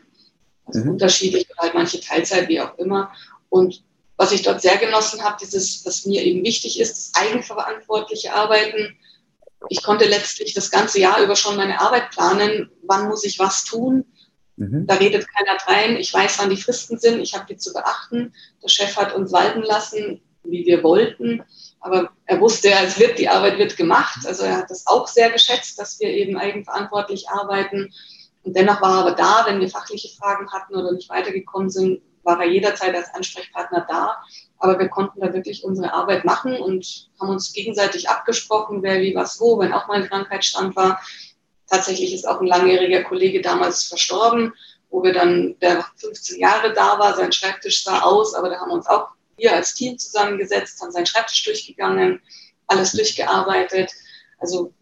also 0.64 0.80
mhm. 0.80 0.92
unterschiedlich, 0.92 1.46
halt 1.58 1.74
manche 1.74 2.00
Teilzeit, 2.00 2.48
wie 2.48 2.62
auch 2.62 2.78
immer. 2.78 3.12
Und 3.50 3.84
was 4.16 4.32
ich 4.32 4.40
dort 4.40 4.62
sehr 4.62 4.78
genossen 4.78 5.22
habe, 5.22 5.36
dieses, 5.38 5.84
was 5.84 6.06
mir 6.06 6.24
eben 6.24 6.42
wichtig 6.46 6.80
ist, 6.80 6.96
das 6.96 7.22
eigenverantwortliche 7.22 8.32
Arbeiten. 8.32 8.96
Ich 9.68 9.82
konnte 9.82 10.06
letztlich 10.06 10.54
das 10.54 10.70
ganze 10.70 10.98
Jahr 10.98 11.22
über 11.22 11.36
schon 11.36 11.56
meine 11.56 11.78
Arbeit 11.78 12.10
planen. 12.10 12.70
Wann 12.84 13.06
muss 13.06 13.22
ich 13.24 13.38
was 13.38 13.64
tun? 13.64 14.06
Mhm. 14.56 14.86
Da 14.86 14.94
redet 14.94 15.26
keiner 15.34 15.58
rein. 15.66 15.96
Ich 15.96 16.12
weiß, 16.12 16.38
wann 16.38 16.50
die 16.50 16.60
Fristen 16.60 16.98
sind. 16.98 17.20
Ich 17.20 17.34
habe 17.34 17.46
die 17.46 17.56
zu 17.56 17.72
beachten. 17.72 18.32
Der 18.62 18.68
Chef 18.68 18.96
hat 18.96 19.14
uns 19.14 19.32
walten 19.32 19.62
lassen, 19.62 20.20
wie 20.44 20.64
wir 20.64 20.82
wollten. 20.82 21.42
Aber 21.80 22.10
er 22.26 22.40
wusste 22.40 22.70
es 22.70 22.98
wird, 22.98 23.18
die 23.18 23.28
Arbeit 23.28 23.58
wird 23.58 23.76
gemacht. 23.76 24.26
Also 24.26 24.44
er 24.44 24.58
hat 24.58 24.70
das 24.70 24.86
auch 24.86 25.06
sehr 25.08 25.30
geschätzt, 25.30 25.78
dass 25.78 25.98
wir 26.00 26.08
eben 26.08 26.36
eigenverantwortlich 26.36 27.28
arbeiten. 27.28 27.92
Und 28.42 28.56
dennoch 28.56 28.80
war 28.80 28.98
er 28.98 29.00
aber 29.00 29.12
da, 29.12 29.44
wenn 29.46 29.60
wir 29.60 29.68
fachliche 29.68 30.08
Fragen 30.16 30.50
hatten 30.52 30.74
oder 30.76 30.92
nicht 30.92 31.08
weitergekommen 31.08 31.70
sind, 31.70 32.02
war 32.22 32.40
er 32.40 32.48
jederzeit 32.48 32.94
als 32.94 33.12
Ansprechpartner 33.12 33.86
da. 33.88 34.16
Aber 34.58 34.78
wir 34.78 34.88
konnten 34.88 35.20
da 35.20 35.32
wirklich 35.34 35.64
unsere 35.64 35.92
Arbeit 35.92 36.24
machen 36.24 36.56
und 36.56 37.10
haben 37.20 37.28
uns 37.28 37.52
gegenseitig 37.52 38.08
abgesprochen, 38.08 38.82
wer 38.82 39.00
wie 39.00 39.14
was 39.14 39.40
wo, 39.40 39.58
wenn 39.58 39.72
auch 39.72 39.88
mal 39.88 40.02
ein 40.02 40.08
Krankheitsstand 40.08 40.74
war. 40.76 41.00
Tatsächlich 41.74 42.14
ist 42.14 42.28
auch 42.28 42.40
ein 42.40 42.46
langjähriger 42.46 43.02
Kollege 43.02 43.40
damals 43.40 43.82
verstorben, 43.82 44.54
wo 44.90 45.02
wir 45.02 45.12
dann, 45.12 45.58
der 45.58 45.84
15 45.96 46.38
Jahre 46.38 46.72
da 46.72 47.00
war, 47.00 47.16
sein 47.16 47.32
Schreibtisch 47.32 47.82
sah 47.82 48.02
aus, 48.02 48.32
aber 48.32 48.48
da 48.48 48.60
haben 48.60 48.68
wir 48.68 48.74
uns 48.74 48.86
auch 48.86 49.08
wir 49.36 49.52
als 49.52 49.74
Team 49.74 49.98
zusammengesetzt, 49.98 50.80
haben 50.80 50.92
seinen 50.92 51.06
Schreibtisch 51.06 51.42
durchgegangen, 51.42 52.22
alles 52.68 52.92
durchgearbeitet. 52.92 53.90
Also 54.38 54.72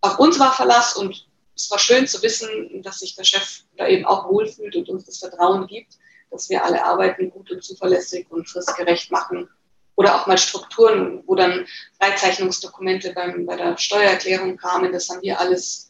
auf 0.00 0.20
uns 0.20 0.38
war 0.38 0.52
Verlass 0.52 0.94
und 0.96 1.26
es 1.56 1.68
war 1.72 1.80
schön 1.80 2.06
zu 2.06 2.22
wissen, 2.22 2.82
dass 2.84 3.00
sich 3.00 3.16
der 3.16 3.24
Chef 3.24 3.62
da 3.76 3.88
eben 3.88 4.04
auch 4.04 4.28
wohlfühlt 4.28 4.76
und 4.76 4.88
uns 4.90 5.06
das 5.06 5.18
Vertrauen 5.18 5.66
gibt, 5.66 5.94
dass 6.30 6.48
wir 6.48 6.64
alle 6.64 6.84
Arbeiten 6.84 7.30
gut 7.30 7.50
und 7.50 7.64
zuverlässig 7.64 8.30
und 8.30 8.48
fristgerecht 8.48 9.10
machen. 9.10 9.48
Oder 9.96 10.14
auch 10.14 10.28
mal 10.28 10.38
Strukturen, 10.38 11.24
wo 11.26 11.34
dann 11.34 11.66
Freizeichnungsdokumente 12.00 13.12
beim, 13.12 13.44
bei 13.44 13.56
der 13.56 13.76
Steuererklärung 13.76 14.56
kamen. 14.56 14.92
Das 14.92 15.08
haben 15.08 15.22
wir 15.22 15.40
alles 15.40 15.87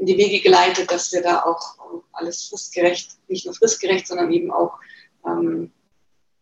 in 0.00 0.06
die 0.06 0.16
Wege 0.16 0.40
geleitet, 0.40 0.90
dass 0.90 1.12
wir 1.12 1.22
da 1.22 1.42
auch 1.42 1.60
alles 2.12 2.44
fristgerecht, 2.44 3.12
nicht 3.28 3.44
nur 3.44 3.54
fristgerecht, 3.54 4.06
sondern 4.06 4.32
eben 4.32 4.50
auch 4.50 4.78
ähm, 5.26 5.70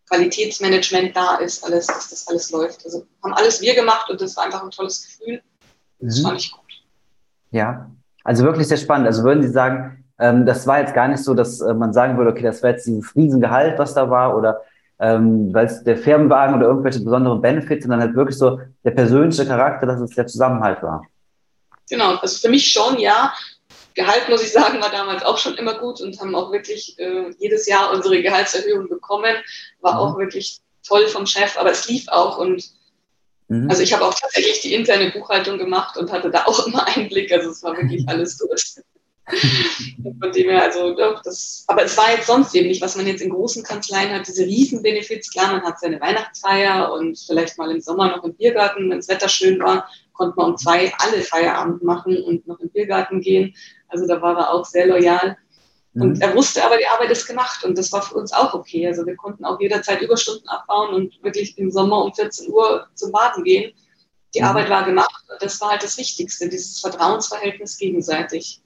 Qualitätsmanagement 0.09 1.15
da 1.15 1.35
ist, 1.35 1.63
alles, 1.63 1.87
dass 1.87 2.09
das 2.09 2.27
alles 2.27 2.49
läuft. 2.51 2.85
Also 2.85 3.05
haben 3.23 3.33
alles 3.33 3.61
wir 3.61 3.75
gemacht 3.75 4.09
und 4.09 4.21
das 4.21 4.35
war 4.37 4.45
einfach 4.45 4.63
ein 4.63 4.71
tolles 4.71 5.05
Gefühl. 5.05 5.41
Das 5.99 6.19
mhm. 6.19 6.23
fand 6.23 6.39
ich 6.39 6.51
gut. 6.51 6.61
Ja, 7.51 7.91
also 8.23 8.43
wirklich 8.43 8.67
sehr 8.67 8.77
spannend. 8.77 9.07
Also 9.07 9.23
würden 9.23 9.43
Sie 9.43 9.49
sagen, 9.49 10.05
ähm, 10.19 10.45
das 10.45 10.65
war 10.65 10.79
jetzt 10.79 10.93
gar 10.93 11.07
nicht 11.07 11.23
so, 11.23 11.33
dass 11.33 11.59
äh, 11.59 11.73
man 11.73 11.93
sagen 11.93 12.17
würde, 12.17 12.31
okay, 12.31 12.43
das 12.43 12.63
war 12.63 12.71
jetzt 12.71 12.87
dieses 12.87 13.15
Riesengehalt, 13.15 13.77
was 13.77 13.93
da 13.93 14.09
war, 14.09 14.37
oder 14.37 14.61
ähm, 14.99 15.53
weil 15.53 15.65
es 15.65 15.83
der 15.83 15.97
Firmenwagen 15.97 16.55
oder 16.55 16.67
irgendwelche 16.67 16.99
besonderen 17.01 17.41
Benefits, 17.41 17.83
sondern 17.83 18.01
halt 18.01 18.15
wirklich 18.15 18.37
so 18.37 18.59
der 18.83 18.91
persönliche 18.91 19.45
Charakter, 19.45 19.85
dass 19.85 20.01
es 20.01 20.11
der 20.11 20.27
Zusammenhalt 20.27 20.81
war. 20.81 21.05
Genau, 21.89 22.15
also 22.15 22.39
für 22.39 22.49
mich 22.49 22.71
schon, 22.71 22.99
ja. 22.99 23.33
Gehalt, 23.99 24.29
muss 24.29 24.43
ich 24.43 24.51
sagen, 24.51 24.81
war 24.81 24.91
damals 24.91 25.23
auch 25.23 25.37
schon 25.37 25.55
immer 25.55 25.77
gut 25.79 26.01
und 26.01 26.19
haben 26.19 26.35
auch 26.35 26.51
wirklich 26.51 26.97
äh, 26.99 27.31
jedes 27.37 27.67
Jahr 27.67 27.91
unsere 27.93 28.21
Gehaltserhöhung 28.21 28.87
bekommen. 28.87 29.35
War 29.81 29.93
mhm. 29.93 29.99
auch 29.99 30.17
wirklich 30.17 30.59
toll 30.87 31.07
vom 31.07 31.25
Chef, 31.25 31.57
aber 31.57 31.71
es 31.71 31.87
lief 31.87 32.07
auch 32.07 32.37
und 32.37 32.63
Mhm. 33.49 33.69
Also 33.69 33.81
ich 33.81 33.93
habe 33.93 34.05
auch 34.05 34.13
tatsächlich 34.13 34.61
die 34.61 34.73
interne 34.73 35.11
Buchhaltung 35.11 35.57
gemacht 35.57 35.97
und 35.97 36.11
hatte 36.11 36.29
da 36.29 36.45
auch 36.45 36.65
immer 36.67 36.87
Einblick. 36.87 37.31
Also 37.31 37.49
es 37.49 37.63
war 37.63 37.75
wirklich 37.75 38.07
alles 38.07 38.37
durch. 38.37 38.75
Von 40.19 40.31
dem 40.31 40.49
her, 40.49 40.63
also 40.63 40.95
doch, 40.95 41.21
das, 41.21 41.63
aber 41.67 41.83
es 41.83 41.95
war 41.97 42.11
jetzt 42.11 42.25
sonst 42.25 42.55
eben 42.55 42.67
nicht, 42.67 42.81
was 42.81 42.95
man 42.95 43.05
jetzt 43.05 43.21
in 43.21 43.29
großen 43.29 43.63
Kanzleien 43.63 44.11
hat, 44.11 44.27
diese 44.27 44.43
riesen 44.43 44.81
Benefits. 44.81 45.31
Klar, 45.31 45.51
man 45.51 45.63
hat 45.63 45.79
seine 45.79 46.01
Weihnachtsfeier 46.01 46.91
und 46.93 47.19
vielleicht 47.19 47.57
mal 47.57 47.69
im 47.69 47.79
Sommer 47.79 48.07
noch 48.07 48.23
im 48.23 48.33
Biergarten, 48.33 48.89
wenn 48.89 48.97
das 48.97 49.07
Wetter 49.07 49.29
schön 49.29 49.59
war, 49.59 49.87
konnte 50.13 50.35
man 50.35 50.51
um 50.51 50.57
zwei 50.57 50.91
alle 50.97 51.21
Feierabend 51.21 51.83
machen 51.83 52.23
und 52.23 52.47
noch 52.47 52.59
im 52.59 52.69
Biergarten 52.69 53.21
gehen. 53.21 53.55
Also 53.89 54.07
da 54.07 54.21
war 54.21 54.37
er 54.37 54.51
auch 54.51 54.65
sehr 54.65 54.87
loyal. 54.87 55.37
Und 55.95 56.17
mhm. 56.17 56.21
er 56.21 56.35
wusste 56.35 56.63
aber, 56.63 56.77
die 56.77 56.87
Arbeit 56.87 57.11
ist 57.11 57.27
gemacht 57.27 57.63
und 57.65 57.77
das 57.77 57.91
war 57.91 58.01
für 58.01 58.15
uns 58.15 58.31
auch 58.31 58.53
okay. 58.53 58.87
Also 58.87 59.05
wir 59.05 59.15
konnten 59.15 59.43
auch 59.43 59.59
jederzeit 59.59 60.01
Überstunden 60.01 60.47
abbauen 60.47 60.93
und 60.93 61.23
wirklich 61.23 61.57
im 61.57 61.71
Sommer 61.71 62.03
um 62.05 62.13
14 62.13 62.51
Uhr 62.51 62.87
zum 62.93 63.11
Baden 63.11 63.43
gehen. 63.43 63.73
Die 64.35 64.41
mhm. 64.41 64.45
Arbeit 64.45 64.69
war 64.69 64.85
gemacht 64.85 65.25
und 65.31 65.41
das 65.41 65.59
war 65.61 65.71
halt 65.71 65.83
das 65.83 65.97
Wichtigste, 65.97 66.47
dieses 66.47 66.79
Vertrauensverhältnis 66.79 67.77
gegenseitig. 67.77 68.61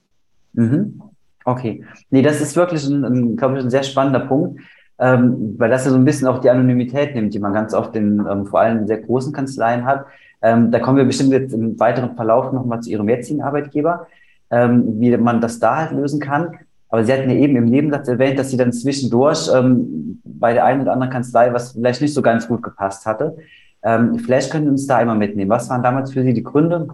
Mhm. 0.53 1.01
Okay. 1.46 1.84
Nee, 2.10 2.22
das 2.22 2.42
ist 2.42 2.56
wirklich 2.56 2.86
ein, 2.86 3.03
ein 3.03 3.38
glaube 3.38 3.58
ich, 3.58 3.63
ein 3.63 3.70
sehr 3.70 3.84
spannender 3.84 4.22
Punkt, 4.22 4.62
ähm, 5.00 5.56
weil 5.58 5.70
das 5.70 5.86
ja 5.86 5.92
so 5.92 5.98
ein 5.98 6.06
bisschen 6.06 6.27
auch 6.27 6.39
die 6.39 6.50
Anonymität 6.50 7.15
nimmt, 7.15 7.34
die 7.34 7.39
man 7.39 7.53
ganz 7.53 7.74
oft 7.74 7.96
in 7.96 8.25
ähm, 8.30 8.46
vor 8.46 8.60
allem 8.60 8.80
in 8.80 8.88
sehr 8.88 9.01
großen 9.01 9.34
Kanzleien 9.34 9.86
hat. 9.86 10.06
Ähm, 10.42 10.72
da 10.72 10.80
kommen 10.80 10.98
wir 10.98 11.06
bestimmt 11.06 11.32
jetzt 11.32 11.53
im 11.53 11.80
weiteren 11.80 12.15
Verlauf 12.15 12.51
nochmal 12.51 12.82
zu 12.82 12.89
Ihrem 12.89 13.08
jetzigen 13.08 13.42
Arbeitgeber, 13.42 14.08
ähm, 14.53 15.00
wie 15.00 15.15
man 15.17 15.41
das 15.41 15.60
da 15.60 15.77
halt 15.77 15.91
lösen 15.91 16.19
kann. 16.19 16.60
Aber 16.89 17.03
Sie 17.03 17.12
hatten 17.12 17.29
ja 17.29 17.36
eben 17.36 17.55
im 17.55 17.65
Nebensatz 17.65 18.07
erwähnt, 18.07 18.38
dass 18.38 18.51
Sie 18.51 18.57
dann 18.57 18.72
zwischendurch 18.72 19.50
ähm, 19.53 20.22
bei 20.24 20.53
der 20.53 20.65
einen 20.65 20.81
oder 20.81 20.93
anderen 20.93 21.12
Kanzlei, 21.12 21.51
was 21.51 21.72
vielleicht 21.72 22.01
nicht 22.01 22.13
so 22.13 22.22
ganz 22.22 22.48
gut 22.48 22.62
gepasst 22.62 23.05
hatte. 23.07 23.36
Ähm, 23.81 24.19
vielleicht 24.19 24.51
können 24.51 24.65
Sie 24.65 24.72
uns 24.72 24.86
da 24.86 24.98
einmal 24.98 25.17
mitnehmen. 25.17 25.50
Was 25.50 25.69
waren 25.69 25.81
damals 25.81 26.13
für 26.13 26.22
Sie 26.22 26.33
die 26.33 26.43
Gründe? 26.43 26.88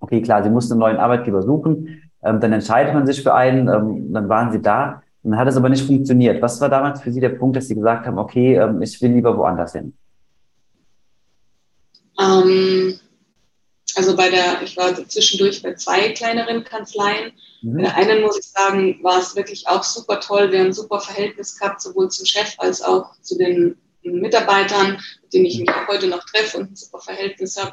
Okay, 0.00 0.20
klar, 0.20 0.42
Sie 0.42 0.50
mussten 0.50 0.72
einen 0.72 0.80
neuen 0.80 0.96
Arbeitgeber 0.96 1.42
suchen. 1.42 2.02
Ähm, 2.24 2.40
dann 2.40 2.52
entscheidet 2.52 2.92
man 2.92 3.06
sich 3.06 3.22
für 3.22 3.34
einen, 3.34 3.68
ähm, 3.68 4.12
dann 4.12 4.28
waren 4.28 4.50
Sie 4.50 4.60
da. 4.60 5.02
Dann 5.22 5.38
hat 5.38 5.46
es 5.48 5.56
aber 5.56 5.68
nicht 5.68 5.86
funktioniert. 5.86 6.42
Was 6.42 6.60
war 6.60 6.68
damals 6.68 7.00
für 7.02 7.12
Sie 7.12 7.20
der 7.20 7.30
Punkt, 7.30 7.56
dass 7.56 7.68
Sie 7.68 7.74
gesagt 7.76 8.06
haben, 8.06 8.18
okay, 8.18 8.56
ähm, 8.56 8.82
ich 8.82 9.00
will 9.00 9.12
lieber 9.12 9.36
woanders 9.36 9.72
hin? 9.72 9.92
Ähm, 12.18 12.94
also 13.96 14.14
bei 14.14 14.28
der, 14.28 14.62
ich 14.62 14.76
war 14.76 14.94
zwischendurch 15.08 15.62
bei 15.62 15.74
zwei 15.74 16.10
kleineren 16.10 16.64
Kanzleien. 16.64 17.32
Mhm. 17.62 17.76
Bei 17.76 17.82
der 17.82 17.96
einen 17.96 18.22
muss 18.22 18.38
ich 18.38 18.46
sagen, 18.46 19.02
war 19.02 19.20
es 19.20 19.34
wirklich 19.34 19.66
auch 19.66 19.82
super 19.82 20.20
toll. 20.20 20.52
Wir 20.52 20.60
haben 20.60 20.66
ein 20.66 20.72
super 20.72 21.00
Verhältnis 21.00 21.58
gehabt, 21.58 21.80
sowohl 21.80 22.10
zum 22.10 22.26
Chef 22.26 22.54
als 22.58 22.82
auch 22.82 23.18
zu 23.22 23.38
den 23.38 23.76
Mitarbeitern, 24.02 25.02
mit 25.22 25.32
denen 25.32 25.46
ich 25.46 25.58
mich 25.58 25.70
auch 25.70 25.88
heute 25.88 26.08
noch 26.08 26.24
treffe 26.24 26.58
und 26.58 26.72
ein 26.72 26.76
super 26.76 27.00
Verhältnis 27.00 27.56
habe. 27.56 27.72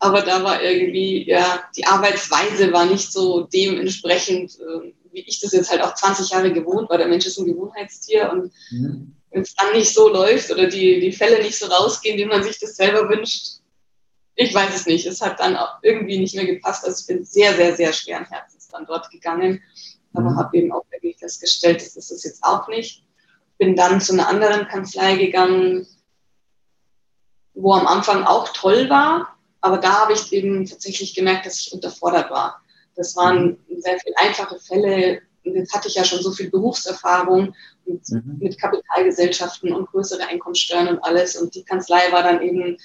Aber 0.00 0.22
da 0.22 0.42
war 0.42 0.60
irgendwie, 0.60 1.26
ja, 1.28 1.64
die 1.76 1.86
Arbeitsweise 1.86 2.72
war 2.72 2.84
nicht 2.86 3.12
so 3.12 3.42
dementsprechend, 3.42 4.58
äh, 4.58 4.92
wie 5.12 5.20
ich 5.20 5.40
das 5.40 5.52
jetzt 5.52 5.70
halt 5.70 5.82
auch 5.82 5.94
20 5.94 6.30
Jahre 6.30 6.52
gewohnt 6.52 6.90
war. 6.90 6.98
Der 6.98 7.08
Mensch 7.08 7.26
ist 7.26 7.38
ein 7.38 7.46
Gewohnheitstier 7.46 8.30
und 8.32 8.52
mhm. 8.70 9.14
wenn 9.30 9.42
es 9.42 9.54
dann 9.54 9.72
nicht 9.72 9.94
so 9.94 10.08
läuft 10.08 10.50
oder 10.50 10.66
die, 10.66 11.00
die 11.00 11.12
Fälle 11.12 11.42
nicht 11.42 11.56
so 11.56 11.66
rausgehen, 11.66 12.18
wie 12.18 12.26
man 12.26 12.42
sich 12.42 12.58
das 12.58 12.76
selber 12.76 13.08
wünscht, 13.08 13.60
ich 14.36 14.54
weiß 14.54 14.74
es 14.74 14.86
nicht. 14.86 15.06
Es 15.06 15.20
hat 15.20 15.40
dann 15.40 15.56
auch 15.56 15.78
irgendwie 15.82 16.18
nicht 16.18 16.34
mehr 16.34 16.46
gepasst. 16.46 16.84
Also 16.84 17.00
ich 17.00 17.06
bin 17.06 17.24
sehr, 17.24 17.54
sehr, 17.54 17.76
sehr 17.76 17.92
schweren 17.92 18.26
Herzens 18.26 18.68
dann 18.68 18.86
dort 18.86 19.10
gegangen, 19.10 19.62
aber 20.12 20.30
mhm. 20.30 20.36
habe 20.36 20.56
eben 20.56 20.72
auch 20.72 20.84
wirklich 20.90 21.16
festgestellt, 21.18 21.80
das 21.80 21.96
ist 21.96 22.10
es 22.10 22.24
jetzt 22.24 22.42
auch 22.42 22.68
nicht. 22.68 23.04
Bin 23.58 23.76
dann 23.76 24.00
zu 24.00 24.12
einer 24.12 24.28
anderen 24.28 24.66
Kanzlei 24.66 25.16
gegangen, 25.16 25.86
wo 27.54 27.72
am 27.72 27.86
Anfang 27.86 28.24
auch 28.24 28.48
toll 28.48 28.90
war, 28.90 29.36
aber 29.60 29.78
da 29.78 30.00
habe 30.00 30.12
ich 30.12 30.32
eben 30.32 30.66
tatsächlich 30.66 31.14
gemerkt, 31.14 31.46
dass 31.46 31.60
ich 31.60 31.72
unterfordert 31.72 32.30
war. 32.30 32.60
Das 32.96 33.16
waren 33.16 33.58
mhm. 33.68 33.80
sehr 33.80 33.98
viele 34.00 34.16
einfache 34.18 34.58
Fälle. 34.58 35.22
Und 35.44 35.54
jetzt 35.54 35.74
hatte 35.74 35.88
ich 35.88 35.94
ja 35.94 36.04
schon 36.04 36.22
so 36.22 36.32
viel 36.32 36.50
Berufserfahrung 36.50 37.54
mit, 37.86 38.08
mhm. 38.08 38.38
mit 38.40 38.60
Kapitalgesellschaften 38.60 39.72
und 39.72 39.90
größere 39.90 40.26
Einkommenssteuern 40.26 40.88
und 40.88 41.04
alles. 41.04 41.36
Und 41.36 41.54
die 41.54 41.64
Kanzlei 41.64 42.10
war 42.12 42.22
dann 42.22 42.42
eben 42.42 42.78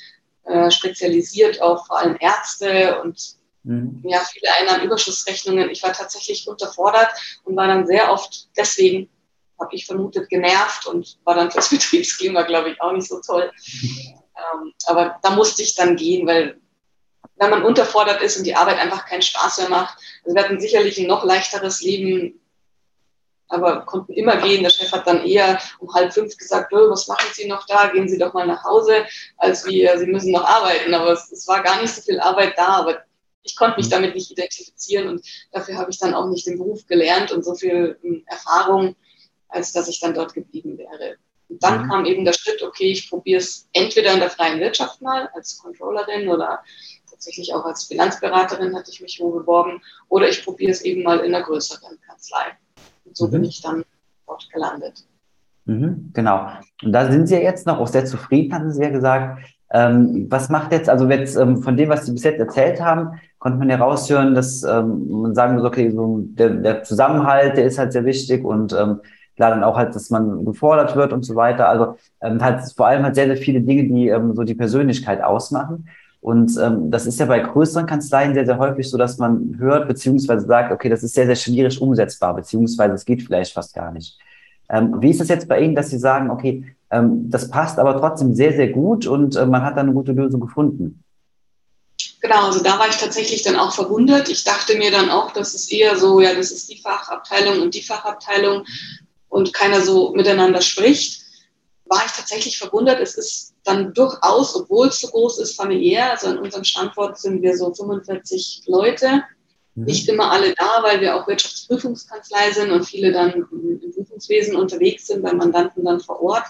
äh, 0.50 0.72
spezialisiert 0.72 1.62
auf 1.62 1.86
vor 1.86 2.00
allem 2.00 2.18
Ärzte 2.20 3.02
und 3.02 3.36
mhm. 3.64 4.02
ja, 4.04 4.20
viele 4.20 4.52
Einnahmenüberschussrechnungen. 4.60 5.70
Ich 5.70 5.84
war 5.84 5.94
tatsächlich 5.94 6.48
unterfordert 6.48 7.10
und 7.44 7.56
war 7.56 7.68
dann 7.68 7.86
sehr 7.86 8.12
oft 8.12 8.48
deswegen, 8.58 9.10
habe 9.60 9.76
ich 9.76 9.86
vermutet, 9.86 10.30
genervt 10.30 10.88
und 10.88 11.20
war 11.24 11.36
dann 11.36 11.52
fürs 11.52 11.70
Betriebsklima, 11.70 12.42
glaube 12.44 12.72
ich, 12.72 12.82
auch 12.82 12.92
nicht 12.94 13.08
so 13.08 13.22
toll. 13.22 13.52
Ähm, 13.84 14.74
aber 14.86 15.20
da 15.22 15.32
musste 15.32 15.62
ich 15.62 15.76
dann 15.76 15.96
gehen, 15.96 16.26
weil 16.26 16.60
wenn 17.36 17.52
man 17.52 17.64
unterfordert 17.64 18.22
ist 18.22 18.38
und 18.38 18.46
die 18.46 18.56
Arbeit 18.56 18.80
einfach 18.80 19.06
keinen 19.06 19.22
Spaß 19.22 19.60
mehr 19.60 19.70
macht. 19.70 19.98
Also 20.24 20.36
wir 20.36 20.44
hatten 20.44 20.60
sicherlich 20.60 20.98
ein 21.00 21.08
noch 21.08 21.24
leichteres 21.24 21.82
Leben, 21.82 22.39
aber 23.50 23.82
konnten 23.82 24.14
immer 24.14 24.38
gehen. 24.38 24.64
Der 24.64 24.70
Chef 24.70 24.92
hat 24.92 25.08
dann 25.08 25.26
eher 25.26 25.60
um 25.80 25.94
halb 25.94 26.14
fünf 26.14 26.38
gesagt, 26.38 26.72
oh, 26.74 26.90
was 26.90 27.08
machen 27.08 27.28
Sie 27.34 27.48
noch 27.48 27.66
da? 27.66 27.88
Gehen 27.88 28.08
Sie 28.08 28.18
doch 28.18 28.34
mal 28.34 28.48
nach 28.48 28.64
Hause, 28.64 29.06
als 29.38 29.66
wir, 29.66 29.98
Sie 29.98 30.08
müssen 30.08 30.32
noch 30.32 30.46
arbeiten. 30.46 30.94
Aber 30.94 31.12
es, 31.12 31.32
es 31.32 31.48
war 31.48 31.62
gar 31.62 31.82
nicht 31.82 31.94
so 31.94 32.02
viel 32.02 32.20
Arbeit 32.20 32.54
da, 32.58 32.68
aber 32.68 33.04
ich 33.44 33.56
konnte 33.56 33.78
mich 33.78 33.88
mhm. 33.88 33.92
damit 33.92 34.16
nicht 34.16 34.32
identifizieren 34.32 35.10
und 35.10 35.26
dafür 35.52 35.78
habe 35.78 35.92
ich 35.92 36.00
dann 36.00 36.14
auch 36.14 36.28
nicht 36.28 36.46
den 36.46 36.58
Beruf 36.58 36.86
gelernt 36.86 37.32
und 37.32 37.44
so 37.44 37.56
viel 37.56 37.98
ähm, 38.04 38.24
Erfahrung, 38.28 38.96
als 39.48 39.72
dass 39.72 39.88
ich 39.88 40.00
dann 40.00 40.14
dort 40.14 40.34
geblieben 40.34 40.78
wäre. 40.78 41.18
Und 41.50 41.64
dann 41.64 41.84
mhm. 41.84 41.90
kam 41.90 42.06
eben 42.06 42.26
der 42.26 42.34
Schritt, 42.34 42.62
okay, 42.62 42.92
ich 42.92 43.10
probiere 43.10 43.40
es 43.40 43.68
entweder 43.74 44.14
in 44.14 44.20
der 44.20 44.30
freien 44.30 44.60
Wirtschaft 44.60 45.02
mal 45.02 45.30
als 45.34 45.58
Controllerin 45.58 46.28
oder 46.28 46.64
tatsächlich 47.10 47.54
auch 47.54 47.66
als 47.66 47.88
Bilanzberaterin 47.88 48.76
hatte 48.76 48.92
ich 48.92 49.02
mich 49.02 49.20
wo 49.20 49.32
beworben 49.32 49.82
oder 50.10 50.30
ich 50.30 50.44
probiere 50.44 50.72
es 50.72 50.82
eben 50.82 51.04
mal 51.04 51.20
in 51.20 51.34
einer 51.34 51.44
größeren 51.44 52.00
Kanzlei. 52.02 52.58
Und 53.10 53.18
so 53.18 53.28
mhm. 53.28 53.32
bin 53.32 53.44
ich 53.44 53.62
dann 53.62 53.84
dort 54.28 54.50
gelandet. 54.52 55.06
Mhm, 55.66 56.12
genau. 56.14 56.48
Und 56.84 56.92
da 56.94 57.12
sind 57.12 57.28
Sie 57.28 57.36
ja 57.36 57.42
jetzt 57.42 57.68
noch 57.68 57.80
auch 57.80 57.88
sehr 57.88 58.06
zufrieden, 58.06 58.54
hatten 58.54 58.72
Sie 58.72 58.82
ja 58.82 58.90
gesagt. 58.90 59.44
Ähm, 59.72 60.26
was 60.30 60.50
macht 60.50 60.72
jetzt, 60.72 60.90
also 60.90 61.08
jetzt 61.08 61.36
ähm, 61.36 61.62
von 61.62 61.78
dem, 61.78 61.90
was 61.90 62.06
Sie 62.06 62.12
bis 62.12 62.24
jetzt 62.24 62.40
erzählt 62.40 62.82
haben, 62.82 63.20
konnte 63.38 63.60
man 63.60 63.70
ja 63.70 63.78
raushören, 63.78 64.34
dass 64.34 64.64
ähm, 64.64 65.10
man 65.10 65.36
sagen 65.36 65.56
muss, 65.56 65.64
okay, 65.64 65.92
so 65.92 66.22
der, 66.22 66.50
der, 66.50 66.84
Zusammenhalt, 66.84 67.56
der 67.56 67.66
ist 67.66 67.78
halt 67.78 67.94
sehr 67.94 68.04
wichtig 68.04 68.44
und 68.44 68.74
ähm, 68.74 69.02
klar 69.36 69.52
dann 69.52 69.64
auch 69.64 69.78
halt, 69.78 69.94
dass 69.96 70.10
man 70.10 70.44
gefordert 70.44 70.96
wird 70.96 71.14
und 71.14 71.24
so 71.24 71.36
weiter. 71.36 71.70
Also 71.70 71.98
ähm, 72.22 72.42
halt 72.42 72.62
vor 72.76 72.88
allem 72.88 73.04
halt 73.04 73.16
sehr, 73.16 73.28
sehr 73.28 73.38
viele 73.38 73.62
Dinge, 73.62 73.84
die 73.84 74.10
ähm, 74.10 74.36
so 74.36 74.44
die 74.44 74.56
Persönlichkeit 74.56 75.22
ausmachen. 75.24 75.88
Und 76.22 76.58
ähm, 76.62 76.92
das 76.92 77.06
ist 77.06 77.20
ja 77.20 77.26
bei 77.26 77.40
größeren 77.40 77.86
Kanzleien 77.86 78.34
sehr, 78.34 78.46
sehr 78.46 78.58
häufig 78.58 78.90
so, 78.90 78.98
dass 78.98 79.18
man 79.18 79.56
hört, 79.58 79.88
beziehungsweise 79.88 80.46
sagt, 80.46 80.72
okay, 80.72 80.90
das 80.90 81.04
ist 81.04 81.14
sehr, 81.14 81.26
sehr 81.26 81.36
schwierig 81.36 81.82
umsetzbar, 81.82 82.36
beziehungsweise 82.36 82.94
es 82.94 83.06
geht 83.06 83.24
vielleicht 83.24 83.54
fast 83.54 83.74
gar 83.74 83.92
nicht. 83.92 84.18
Ähm, 84.70 84.96
wie 85.00 85.12
ist 85.12 85.22
das 85.22 85.30
jetzt 85.30 85.48
bei 85.48 85.62
Ihnen, 85.62 85.76
dass 85.76 85.90
Sie 85.90 85.98
sagen, 85.98 86.30
okay, 86.30 86.76
ähm, 86.92 87.30
das 87.30 87.50
passt 87.50 87.80
aber 87.80 87.98
trotzdem 87.98 88.34
sehr, 88.34 88.54
sehr 88.54 88.68
gut 88.68 89.08
und 89.08 89.36
äh, 89.36 89.46
man 89.46 89.64
hat 89.64 89.78
da 89.78 89.82
eine 89.82 89.94
gute 89.94 90.12
Lösung 90.12 90.42
gefunden? 90.42 91.04
Genau, 92.22 92.48
also 92.48 92.62
da 92.62 92.78
war 92.78 92.90
ich 92.90 92.98
tatsächlich 92.98 93.44
dann 93.44 93.56
auch 93.56 93.74
verwundert. 93.74 94.28
Ich 94.28 94.44
dachte 94.44 94.78
mir 94.78 94.92
dann 94.92 95.10
auch, 95.10 95.32
dass 95.32 95.54
es 95.54 95.72
eher 95.72 95.96
so, 95.98 96.20
ja, 96.20 96.34
das 96.34 96.52
ist 96.52 96.70
die 96.70 96.82
Fachabteilung 96.82 97.62
und 97.62 97.74
die 97.74 97.82
Fachabteilung 97.82 98.66
und 99.30 99.54
keiner 99.54 99.80
so 99.80 100.12
miteinander 100.14 100.62
spricht 100.62 101.29
war 101.90 102.06
ich 102.06 102.12
tatsächlich 102.12 102.58
verwundert. 102.58 103.00
Es 103.02 103.16
ist 103.16 103.56
dann 103.64 103.94
durchaus, 103.94 104.56
obwohl 104.56 104.88
es 104.88 105.00
so 105.00 105.08
groß 105.08 105.40
ist, 105.40 105.56
familiär. 105.56 106.12
Also 106.12 106.28
an 106.28 106.38
unserem 106.38 106.64
Standort 106.64 107.20
sind 107.20 107.42
wir 107.42 107.58
so 107.58 107.74
45 107.74 108.64
Leute. 108.68 109.24
Mhm. 109.76 109.86
Nicht 109.86 110.08
immer 110.08 110.32
alle 110.32 110.54
da, 110.54 110.84
weil 110.84 111.02
wir 111.02 111.16
auch 111.16 111.28
Wirtschaftsprüfungskanzlei 111.28 112.52
sind 112.52 112.72
und 112.72 112.86
viele 112.86 113.12
dann 113.12 113.48
im 113.52 113.92
Prüfungswesen 113.94 114.56
unterwegs 114.56 115.08
sind, 115.08 115.24
bei 115.24 115.34
Mandanten 115.34 115.84
dann 115.84 116.00
vor 116.00 116.22
Ort. 116.22 116.46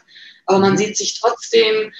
Aber 0.45 0.59
man 0.59 0.73
mhm. 0.73 0.77
sieht 0.77 0.97
sich 0.97 1.19
trotzdem, 1.19 1.93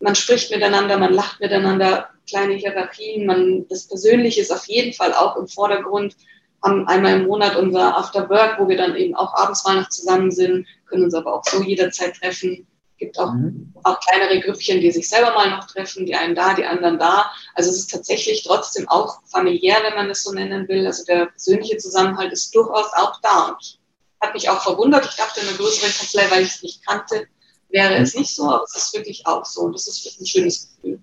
man 0.00 0.14
spricht 0.14 0.50
miteinander, 0.52 0.96
man 0.96 1.12
lacht 1.12 1.40
miteinander, 1.40 2.08
kleine 2.28 2.54
Hierarchien, 2.54 3.26
man, 3.26 3.66
das 3.68 3.88
Persönliche 3.88 4.42
ist 4.42 4.52
auf 4.52 4.66
jeden 4.66 4.92
Fall 4.92 5.12
auch 5.12 5.36
im 5.36 5.48
Vordergrund 5.48 6.14
haben 6.62 6.86
einmal 6.88 7.20
im 7.20 7.26
Monat 7.26 7.56
unser 7.56 7.96
After 7.96 8.28
Work, 8.28 8.58
wo 8.58 8.68
wir 8.68 8.76
dann 8.76 8.96
eben 8.96 9.14
auch 9.14 9.34
abends 9.34 9.64
mal 9.64 9.80
noch 9.80 9.88
zusammen 9.88 10.30
sind, 10.30 10.66
können 10.88 11.04
uns 11.04 11.14
aber 11.14 11.34
auch 11.34 11.44
so 11.44 11.62
jederzeit 11.62 12.16
treffen. 12.16 12.66
Gibt 12.98 13.18
auch, 13.18 13.32
mhm. 13.32 13.72
auch 13.84 14.00
kleinere 14.00 14.40
Grüppchen, 14.40 14.80
die 14.80 14.90
sich 14.90 15.08
selber 15.08 15.32
mal 15.32 15.50
noch 15.50 15.66
treffen, 15.68 16.04
die 16.04 16.16
einen 16.16 16.34
da, 16.34 16.54
die 16.54 16.64
anderen 16.64 16.98
da. 16.98 17.30
Also 17.54 17.70
es 17.70 17.78
ist 17.78 17.90
tatsächlich 17.90 18.44
trotzdem 18.44 18.88
auch 18.88 19.20
familiär, 19.26 19.76
wenn 19.84 19.94
man 19.94 20.10
es 20.10 20.24
so 20.24 20.32
nennen 20.32 20.66
will. 20.66 20.84
Also 20.84 21.04
der 21.04 21.26
persönliche 21.26 21.76
Zusammenhalt 21.76 22.32
ist 22.32 22.52
durchaus 22.54 22.92
auch 22.94 23.20
da. 23.22 23.50
Und 23.50 23.78
hat 24.20 24.34
mich 24.34 24.50
auch 24.50 24.60
verwundert. 24.60 25.06
Ich 25.08 25.14
dachte, 25.14 25.40
in 25.40 25.48
einer 25.48 25.56
größeren 25.56 25.92
Kanzlei, 25.92 26.28
weil 26.30 26.42
ich 26.42 26.56
es 26.56 26.62
nicht 26.62 26.84
kannte, 26.84 27.28
wäre 27.68 27.94
es 27.94 28.16
nicht 28.16 28.34
so, 28.34 28.50
aber 28.50 28.64
es 28.64 28.74
ist 28.74 28.94
wirklich 28.94 29.24
auch 29.26 29.44
so. 29.44 29.60
Und 29.60 29.74
das 29.74 29.86
ist 29.86 30.20
ein 30.20 30.26
schönes 30.26 30.74
Gefühl. 30.74 30.98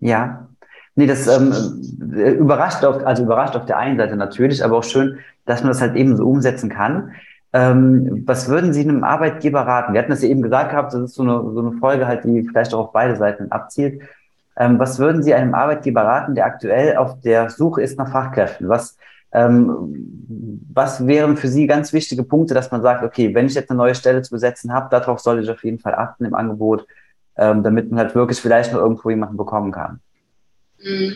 Ja, 0.00 0.48
Nee, 0.96 1.06
das 1.06 1.26
ähm, 1.26 1.52
überrascht 2.38 2.84
auf, 2.84 3.04
also 3.04 3.24
überrascht 3.24 3.56
auf 3.56 3.66
der 3.66 3.78
einen 3.78 3.98
Seite 3.98 4.16
natürlich, 4.16 4.64
aber 4.64 4.78
auch 4.78 4.84
schön, 4.84 5.18
dass 5.44 5.62
man 5.62 5.72
das 5.72 5.80
halt 5.80 5.96
eben 5.96 6.16
so 6.16 6.24
umsetzen 6.24 6.70
kann. 6.70 7.14
Ähm, 7.54 8.24
was 8.26 8.48
würden 8.48 8.72
Sie 8.72 8.80
einem 8.80 9.04
Arbeitgeber 9.04 9.60
raten? 9.60 9.92
Wir 9.92 10.00
hatten 10.00 10.10
das 10.10 10.22
ja 10.22 10.28
eben 10.28 10.42
gesagt 10.42 10.72
gehabt, 10.72 10.92
das 10.92 11.00
ist 11.02 11.14
so 11.14 11.22
eine, 11.22 11.40
so 11.54 11.60
eine 11.60 11.78
Folge 11.78 12.08
halt, 12.08 12.24
die 12.24 12.42
vielleicht 12.42 12.74
auch 12.74 12.86
auf 12.86 12.92
beide 12.92 13.14
Seiten 13.14 13.52
abzielt. 13.52 14.02
Ähm, 14.56 14.80
was 14.80 14.98
würden 14.98 15.22
Sie 15.22 15.34
einem 15.34 15.54
Arbeitgeber 15.54 16.02
raten, 16.02 16.34
der 16.34 16.46
aktuell 16.46 16.96
auf 16.96 17.20
der 17.20 17.50
Suche 17.50 17.80
ist 17.80 17.96
nach 17.96 18.10
Fachkräften? 18.10 18.68
Was, 18.68 18.96
ähm, 19.30 20.64
was 20.72 21.06
wären 21.06 21.36
für 21.36 21.46
Sie 21.46 21.68
ganz 21.68 21.92
wichtige 21.92 22.24
Punkte, 22.24 22.54
dass 22.54 22.72
man 22.72 22.82
sagt, 22.82 23.04
okay, 23.04 23.32
wenn 23.36 23.46
ich 23.46 23.54
jetzt 23.54 23.70
eine 23.70 23.78
neue 23.78 23.94
Stelle 23.94 24.22
zu 24.22 24.32
besetzen 24.32 24.72
habe, 24.72 24.88
darauf 24.90 25.20
sollte 25.20 25.44
ich 25.44 25.50
auf 25.50 25.62
jeden 25.62 25.78
Fall 25.78 25.94
achten 25.94 26.24
im 26.24 26.34
Angebot, 26.34 26.84
ähm, 27.36 27.62
damit 27.62 27.88
man 27.88 28.00
halt 28.00 28.16
wirklich 28.16 28.40
vielleicht 28.40 28.72
noch 28.72 28.80
irgendwo 28.80 29.10
jemanden 29.10 29.36
bekommen 29.36 29.70
kann? 29.70 30.00
Mhm. 30.82 31.14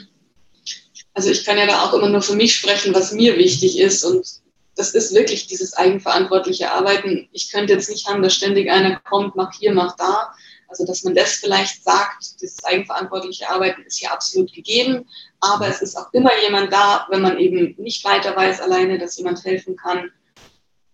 Also 1.14 1.30
ich 1.30 1.44
kann 1.44 1.58
ja 1.58 1.66
da 1.66 1.82
auch 1.82 1.94
immer 1.94 2.08
nur 2.08 2.22
für 2.22 2.36
mich 2.36 2.54
sprechen, 2.54 2.94
was 2.94 3.12
mir 3.12 3.36
wichtig 3.36 3.80
ist. 3.80 4.04
Und 4.04 4.40
das 4.78 4.94
ist 4.94 5.12
wirklich 5.12 5.48
dieses 5.48 5.74
eigenverantwortliche 5.74 6.70
Arbeiten. 6.70 7.28
Ich 7.32 7.50
könnte 7.50 7.72
jetzt 7.72 7.90
nicht 7.90 8.06
haben, 8.06 8.22
dass 8.22 8.34
ständig 8.34 8.70
einer 8.70 9.00
kommt, 9.00 9.34
mach 9.34 9.52
hier, 9.52 9.74
mach 9.74 9.96
da. 9.96 10.32
Also 10.68 10.86
dass 10.86 11.02
man 11.02 11.14
das 11.14 11.32
vielleicht 11.32 11.82
sagt, 11.82 12.40
das 12.40 12.62
eigenverantwortliche 12.62 13.48
Arbeiten 13.48 13.82
ist 13.82 13.98
hier 13.98 14.12
absolut 14.12 14.52
gegeben. 14.52 15.08
Aber 15.40 15.66
es 15.66 15.82
ist 15.82 15.96
auch 15.96 16.12
immer 16.12 16.30
jemand 16.42 16.72
da, 16.72 17.06
wenn 17.10 17.22
man 17.22 17.38
eben 17.38 17.74
nicht 17.78 18.04
weiter 18.04 18.36
weiß 18.36 18.60
alleine, 18.60 18.98
dass 18.98 19.16
jemand 19.18 19.44
helfen 19.44 19.76
kann. 19.76 20.12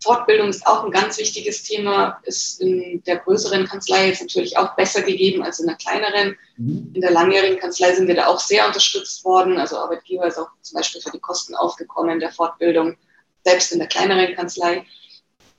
Fortbildung 0.02 0.48
ist 0.50 0.66
auch 0.66 0.84
ein 0.84 0.90
ganz 0.90 1.18
wichtiges 1.18 1.62
Thema, 1.62 2.20
ist 2.24 2.60
in 2.60 3.02
der 3.06 3.18
größeren 3.18 3.66
Kanzlei 3.66 4.08
jetzt 4.08 4.20
natürlich 4.20 4.56
auch 4.56 4.76
besser 4.76 5.02
gegeben 5.02 5.42
als 5.42 5.60
in 5.60 5.66
der 5.66 5.76
kleineren. 5.76 6.36
Mhm. 6.56 6.90
In 6.94 7.00
der 7.00 7.10
langjährigen 7.10 7.58
Kanzlei 7.58 7.94
sind 7.94 8.06
wir 8.06 8.14
da 8.14 8.26
auch 8.26 8.38
sehr 8.40 8.66
unterstützt 8.66 9.24
worden. 9.24 9.58
Also 9.58 9.78
Arbeitgeber 9.78 10.26
ist 10.26 10.38
auch 10.38 10.48
zum 10.60 10.76
Beispiel 10.76 11.00
für 11.00 11.10
die 11.10 11.20
Kosten 11.20 11.54
aufgekommen 11.54 12.20
der 12.20 12.32
Fortbildung, 12.32 12.96
selbst 13.44 13.72
in 13.72 13.78
der 13.78 13.88
kleineren 13.88 14.34
Kanzlei. 14.34 14.84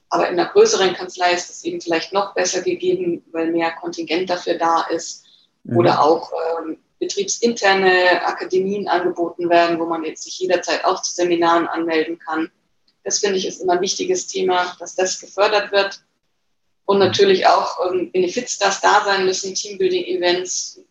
Aber 0.09 0.29
in 0.29 0.37
der 0.37 0.45
größeren 0.45 0.93
Kanzlei 0.93 1.33
ist 1.33 1.49
es 1.49 1.63
eben 1.63 1.81
vielleicht 1.81 2.13
noch 2.13 2.33
besser 2.33 2.61
gegeben, 2.61 3.23
weil 3.31 3.51
mehr 3.51 3.71
Kontingent 3.71 4.29
dafür 4.29 4.57
da 4.57 4.83
ist. 4.89 5.25
Mhm. 5.63 5.77
Oder 5.77 6.01
auch 6.01 6.31
ähm, 6.59 6.77
betriebsinterne 6.99 8.25
Akademien 8.25 8.87
angeboten 8.87 9.49
werden, 9.49 9.79
wo 9.79 9.85
man 9.85 10.03
jetzt 10.03 10.23
sich 10.23 10.39
jederzeit 10.39 10.85
auch 10.85 11.01
zu 11.01 11.11
Seminaren 11.11 11.67
anmelden 11.67 12.19
kann. 12.19 12.51
Das 13.03 13.19
finde 13.19 13.37
ich 13.37 13.47
ist 13.47 13.61
immer 13.61 13.73
ein 13.73 13.81
wichtiges 13.81 14.27
Thema, 14.27 14.75
dass 14.79 14.95
das 14.95 15.19
gefördert 15.19 15.71
wird. 15.71 16.01
Und 16.85 16.99
natürlich 16.99 17.47
auch 17.47 17.79
ähm, 17.89 18.11
Benefits, 18.11 18.57
das 18.59 18.79
da 18.79 19.03
sein 19.03 19.25
müssen, 19.25 19.55
Teambuilding-Events, 19.55 20.81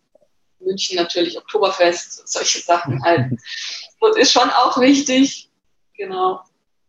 München 0.61 0.97
natürlich, 0.97 1.39
Oktoberfest, 1.39 2.27
solche 2.29 2.61
Sachen 2.61 3.03
halt. 3.05 3.33
Und 4.01 4.19
ist 4.19 4.33
schon 4.33 4.51
auch 4.51 4.79
wichtig. 4.81 5.49
Genau. 5.97 6.41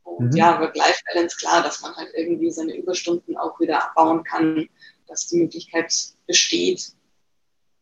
Und 0.06 0.32
mhm. 0.32 0.38
ja, 0.38 0.60
Work-Life-Balance, 0.60 1.36
klar, 1.38 1.62
dass 1.62 1.82
man 1.82 1.96
halt 1.96 2.10
irgendwie 2.16 2.50
seine 2.52 2.76
Überstunden 2.76 3.38
auch 3.38 3.60
wieder 3.60 3.84
abbauen 3.84 4.24
kann, 4.24 4.70
dass 5.08 5.28
die 5.28 5.38
Möglichkeit 5.38 5.94
besteht. 6.26 6.94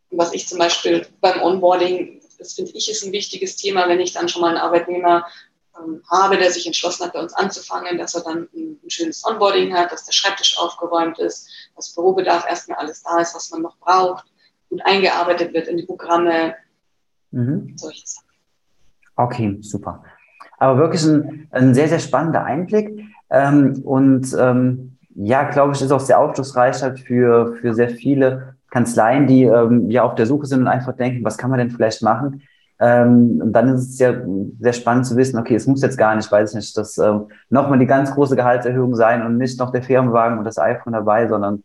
Was 0.09 0.33
ich 0.33 0.47
zum 0.47 0.57
Beispiel 0.57 1.07
beim 1.21 1.41
Onboarding, 1.41 2.21
das 2.39 2.53
finde 2.53 2.71
ich 2.71 2.89
ist 2.89 3.03
ein 3.03 3.11
wichtiges 3.11 3.55
Thema, 3.55 3.87
wenn 3.87 3.99
ich 3.99 4.13
dann 4.13 4.29
schon 4.29 4.41
mal 4.41 4.49
einen 4.49 4.57
Arbeitnehmer 4.57 5.27
ähm, 5.79 6.03
habe, 6.09 6.37
der 6.37 6.51
sich 6.51 6.65
entschlossen 6.65 7.05
hat, 7.05 7.13
bei 7.13 7.19
uns 7.19 7.33
anzufangen, 7.33 7.97
dass 7.97 8.15
er 8.15 8.21
dann 8.21 8.49
ein, 8.53 8.79
ein, 8.83 8.89
schönes 8.89 9.23
Onboarding 9.25 9.73
hat, 9.73 9.91
dass 9.91 10.05
der 10.05 10.11
Schreibtisch 10.11 10.57
aufgeräumt 10.57 11.19
ist, 11.19 11.49
dass 11.75 11.93
Bürobedarf 11.93 12.45
erstmal 12.47 12.79
alles 12.79 13.03
da 13.03 13.19
ist, 13.19 13.35
was 13.35 13.49
man 13.51 13.61
noch 13.61 13.77
braucht, 13.77 14.25
gut 14.69 14.81
eingearbeitet 14.85 15.53
wird 15.53 15.67
in 15.67 15.77
die 15.77 15.85
Programme, 15.85 16.55
Mhm. 17.33 17.73
Solche 17.75 18.05
Sachen. 18.05 18.29
Okay, 19.15 19.57
super. 19.61 20.03
Aber 20.57 20.77
wirklich 20.77 21.03
ein, 21.05 21.47
ein 21.51 21.73
sehr, 21.73 21.87
sehr 21.87 21.99
spannender 21.99 22.43
Einblick. 22.43 23.05
Ähm, 23.29 23.81
und 23.83 24.35
ähm, 24.39 24.97
ja, 25.15 25.43
glaube 25.49 25.73
ich, 25.73 25.81
ist 25.81 25.91
auch 25.91 25.99
sehr 25.99 26.19
aufschlussreich 26.19 26.81
halt 26.81 26.99
für, 26.99 27.55
für 27.55 27.73
sehr 27.73 27.89
viele 27.89 28.55
Kanzleien, 28.69 29.27
die 29.27 29.43
ähm, 29.43 29.89
ja 29.89 30.03
auf 30.03 30.15
der 30.15 30.25
Suche 30.25 30.47
sind 30.47 30.61
und 30.61 30.67
einfach 30.67 30.95
denken, 30.95 31.23
was 31.23 31.37
kann 31.37 31.49
man 31.49 31.59
denn 31.59 31.69
vielleicht 31.69 32.01
machen? 32.01 32.41
Ähm, 32.79 33.39
und 33.41 33.53
dann 33.53 33.69
ist 33.69 33.91
es 33.91 33.99
ja 33.99 34.13
sehr 34.59 34.73
spannend 34.73 35.05
zu 35.05 35.15
wissen, 35.15 35.37
okay, 35.37 35.55
es 35.55 35.67
muss 35.67 35.81
jetzt 35.81 35.97
gar 35.97 36.15
nicht, 36.15 36.31
weiß 36.31 36.49
ich 36.49 36.55
nicht, 36.55 36.77
dass 36.77 36.97
ähm, 36.97 37.27
nochmal 37.49 37.79
die 37.79 37.85
ganz 37.85 38.11
große 38.11 38.35
Gehaltserhöhung 38.35 38.95
sein 38.95 39.23
und 39.23 39.37
nicht 39.37 39.59
noch 39.59 39.71
der 39.71 39.83
Firmenwagen 39.83 40.39
und 40.39 40.43
das 40.43 40.57
iPhone 40.57 40.93
dabei, 40.93 41.27
sondern 41.27 41.63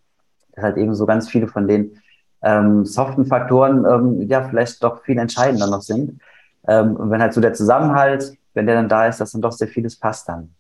dass 0.54 0.64
halt 0.64 0.76
eben 0.76 0.94
so 0.94 1.06
ganz 1.06 1.28
viele 1.28 1.48
von 1.48 1.66
den 1.66 1.98
ähm, 2.42 2.84
soften 2.84 3.26
Faktoren 3.26 3.84
ähm, 3.84 4.28
ja 4.28 4.42
vielleicht 4.42 4.82
doch 4.84 5.02
viel 5.02 5.18
entscheidender 5.18 5.66
noch 5.66 5.82
sind. 5.82 6.20
Ähm, 6.66 6.94
und 6.94 7.10
wenn 7.10 7.22
halt 7.22 7.32
so 7.32 7.40
der 7.40 7.54
Zusammenhalt, 7.54 8.37
wenn 8.54 8.66
der 8.66 8.76
dann 8.76 8.88
da 8.88 9.06
ist, 9.06 9.20
dass 9.20 9.32
dann 9.32 9.42
doch 9.42 9.52
sehr 9.52 9.68
vieles 9.68 9.96
passt 9.96 10.28
dann. 10.28 10.50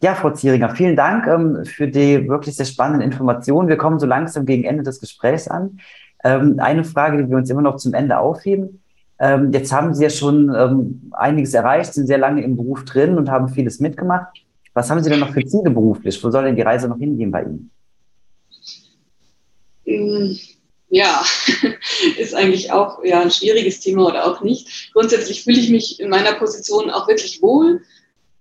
Ja, 0.00 0.14
Frau 0.14 0.30
Zieringer, 0.30 0.70
vielen 0.70 0.94
Dank 0.94 1.26
ähm, 1.26 1.64
für 1.64 1.88
die 1.88 2.28
wirklich 2.28 2.56
sehr 2.56 2.66
spannenden 2.66 3.02
Informationen. 3.02 3.68
Wir 3.68 3.76
kommen 3.76 3.98
so 3.98 4.06
langsam 4.06 4.46
gegen 4.46 4.64
Ende 4.64 4.84
des 4.84 5.00
Gesprächs 5.00 5.48
an. 5.48 5.80
Ähm, 6.22 6.56
eine 6.58 6.84
Frage, 6.84 7.18
die 7.22 7.28
wir 7.28 7.36
uns 7.36 7.50
immer 7.50 7.62
noch 7.62 7.76
zum 7.76 7.94
Ende 7.94 8.18
aufheben. 8.18 8.80
Ähm, 9.18 9.52
jetzt 9.52 9.72
haben 9.72 9.94
Sie 9.94 10.04
ja 10.04 10.10
schon 10.10 10.54
ähm, 10.54 11.10
einiges 11.12 11.52
erreicht, 11.54 11.94
sind 11.94 12.06
sehr 12.06 12.18
lange 12.18 12.42
im 12.42 12.56
Beruf 12.56 12.84
drin 12.84 13.18
und 13.18 13.28
haben 13.28 13.48
vieles 13.48 13.80
mitgemacht. 13.80 14.44
Was 14.74 14.90
haben 14.90 15.02
Sie 15.02 15.10
denn 15.10 15.18
noch 15.18 15.32
für 15.32 15.44
Ziele 15.44 15.70
beruflich? 15.70 16.22
Wo 16.22 16.30
soll 16.30 16.44
denn 16.44 16.54
die 16.54 16.62
Reise 16.62 16.88
noch 16.88 16.98
hingehen 16.98 17.32
bei 17.32 17.42
Ihnen? 17.42 17.70
Ja, 20.90 21.22
ist 22.18 22.34
eigentlich 22.34 22.72
auch 22.72 23.04
ja, 23.04 23.20
ein 23.20 23.30
schwieriges 23.30 23.80
Thema 23.80 24.06
oder 24.06 24.26
auch 24.26 24.40
nicht. 24.40 24.92
Grundsätzlich 24.92 25.44
fühle 25.44 25.60
ich 25.60 25.68
mich 25.68 26.00
in 26.00 26.08
meiner 26.08 26.34
Position 26.34 26.90
auch 26.90 27.08
wirklich 27.08 27.42
wohl. 27.42 27.82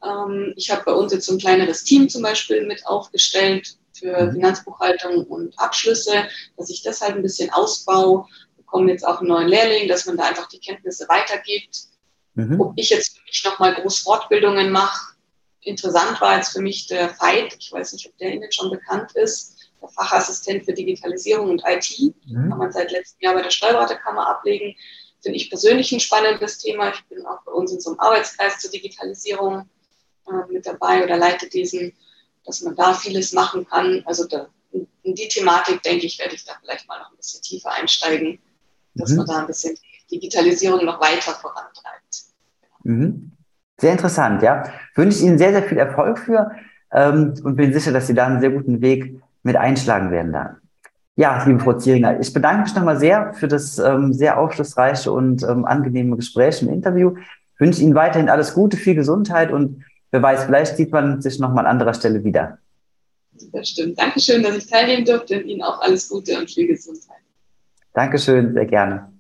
Ähm, 0.04 0.54
ich 0.56 0.72
habe 0.72 0.84
bei 0.86 0.94
uns 0.94 1.12
jetzt 1.12 1.26
so 1.26 1.34
ein 1.34 1.40
kleineres 1.40 1.84
Team 1.84 2.08
zum 2.08 2.22
Beispiel 2.22 2.66
mit 2.66 2.86
aufgestellt 2.86 3.78
für 3.94 4.28
mhm. 4.28 4.34
Finanzbuchhaltung 4.34 5.26
und 5.26 5.58
Abschlüsse, 5.60 6.28
dass 6.56 6.70
ich 6.70 6.84
das 6.84 7.02
halt 7.02 7.16
ein 7.16 7.22
bisschen 7.22 7.50
ausbaue. 7.50 8.26
Wir 8.56 8.64
bekommen 8.64 8.90
jetzt 8.90 9.06
auch 9.06 9.20
einen 9.20 9.30
neuen 9.30 9.48
Lehrling, 9.50 9.88
dass 9.88 10.06
man 10.06 10.18
da 10.18 10.26
einfach 10.26 10.48
die 10.48 10.60
Kenntnisse 10.60 11.08
weitergibt. 11.10 11.88
Mhm. 12.36 12.62
Ob 12.62 12.74
ich 12.76 12.92
jetzt 12.92 13.18
für 13.18 13.24
mich 13.26 13.44
nochmal 13.44 13.76
groß 13.76 14.00
Fortbildungen 14.00 14.72
mache, 14.72 15.16
interessant 15.62 16.22
war 16.22 16.38
jetzt 16.38 16.54
für 16.54 16.62
mich 16.62 16.88
der 16.88 17.10
Fight. 17.10 17.56
Ich 17.60 17.72
weiß 17.72 17.94
nicht, 17.94 18.08
ob 18.08 18.18
der 18.18 18.34
Ihnen 18.34 18.52
schon 18.52 18.72
bekannt 18.72 19.12
ist. 19.16 19.57
Der 19.82 19.90
Fachassistent 19.90 20.66
für 20.66 20.74
Digitalisierung 20.74 21.50
und 21.50 21.64
IT. 21.66 22.14
Mhm. 22.26 22.50
Kann 22.50 22.58
man 22.58 22.72
seit 22.72 22.92
letztem 22.92 23.22
Jahr 23.22 23.36
bei 23.36 23.42
der 23.42 23.52
Steuerberaterkammer 23.52 24.28
ablegen. 24.28 24.76
Finde 25.22 25.38
ich 25.38 25.50
persönlich 25.50 25.92
ein 25.92 26.00
spannendes 26.00 26.60
Thema. 26.60 26.90
Ich 26.90 27.04
bin 27.06 27.26
auch 27.26 27.42
bei 27.46 27.52
uns 27.52 27.72
in 27.72 27.80
so 27.80 27.92
einem 27.92 28.00
Arbeitskreis 28.00 28.60
zur 28.60 28.72
Digitalisierung 28.72 29.70
äh, 30.28 30.52
mit 30.52 30.66
dabei 30.66 31.04
oder 31.04 31.18
leite 31.18 31.50
diesen, 31.50 31.94
dass 32.46 32.62
man 32.62 32.76
da 32.76 32.94
vieles 32.94 33.34
machen 33.34 33.68
kann. 33.68 34.04
Also 34.06 34.28
da, 34.28 34.48
in 34.72 35.16
die 35.16 35.28
Thematik, 35.28 35.82
denke 35.84 36.06
ich, 36.06 36.20
werde 36.20 36.36
ich 36.36 36.46
da 36.46 36.54
vielleicht 36.62 36.88
mal 36.88 37.00
noch 37.00 37.12
ein 37.12 37.18
bisschen 37.18 37.42
tiefer 37.42 37.72
einsteigen, 37.72 38.40
dass 38.96 39.12
mhm. 39.12 39.18
man 39.18 39.26
da 39.26 39.40
ein 39.40 39.48
bisschen 39.48 39.78
Digitalisierung 40.12 40.86
noch 40.86 41.00
weiter 41.00 41.34
vorantreibt. 41.34 42.24
Mhm. 42.84 43.32
Sehr 43.80 43.92
interessant, 43.92 44.42
ja. 44.42 44.72
Wünsche 44.96 45.20
ich 45.20 45.24
Ihnen 45.24 45.38
sehr, 45.38 45.52
sehr 45.52 45.64
viel 45.64 45.78
Erfolg 45.78 46.20
für 46.20 46.52
ähm, 46.92 47.36
und 47.44 47.56
bin 47.56 47.74
sicher, 47.74 47.92
dass 47.92 48.08
Sie 48.08 48.14
da 48.14 48.26
einen 48.26 48.40
sehr 48.40 48.50
guten 48.50 48.82
Weg 48.82 49.22
mit 49.48 49.56
einschlagen 49.56 50.12
werden 50.12 50.34
dann. 50.34 50.58
Ja, 51.16 51.44
liebe 51.46 51.60
Frau 51.60 51.74
Zieringer, 51.74 52.20
ich 52.20 52.32
bedanke 52.32 52.64
mich 52.64 52.76
nochmal 52.76 53.00
sehr 53.00 53.34
für 53.34 53.48
das 53.48 53.80
ähm, 53.80 54.14
sehr 54.14 54.40
aufschlussreiche 54.40 55.12
und 55.12 55.42
ähm, 55.42 55.66
angenehme 55.66 56.16
Gespräch 56.16 56.62
im 56.62 56.70
Interview. 56.70 57.16
Ich 57.56 57.60
wünsche 57.60 57.82
Ihnen 57.82 57.96
weiterhin 57.96 58.30
alles 58.30 58.54
Gute, 58.54 58.78
viel 58.78 58.94
Gesundheit 58.94 59.52
und 59.52 59.84
wer 60.12 60.22
weiß, 60.22 60.44
vielleicht 60.44 60.78
sieht 60.78 60.92
man 60.92 61.22
sich 61.22 61.40
nochmal 61.40 61.66
an 61.66 61.72
anderer 61.72 61.96
Stelle 61.96 62.24
wieder. 62.24 62.60
Das 63.52 63.70
stimmt. 63.70 63.98
Dankeschön, 64.00 64.44
dass 64.44 64.58
ich 64.58 64.68
teilnehmen 64.68 65.06
durfte 65.06 65.40
und 65.40 65.48
Ihnen 65.48 65.64
auch 65.64 65.82
alles 65.82 66.08
Gute 66.10 66.38
und 66.38 66.52
viel 66.52 66.68
Gesundheit. 66.68 67.18
Dankeschön, 67.94 68.54
sehr 68.54 68.66
gerne. 68.66 69.12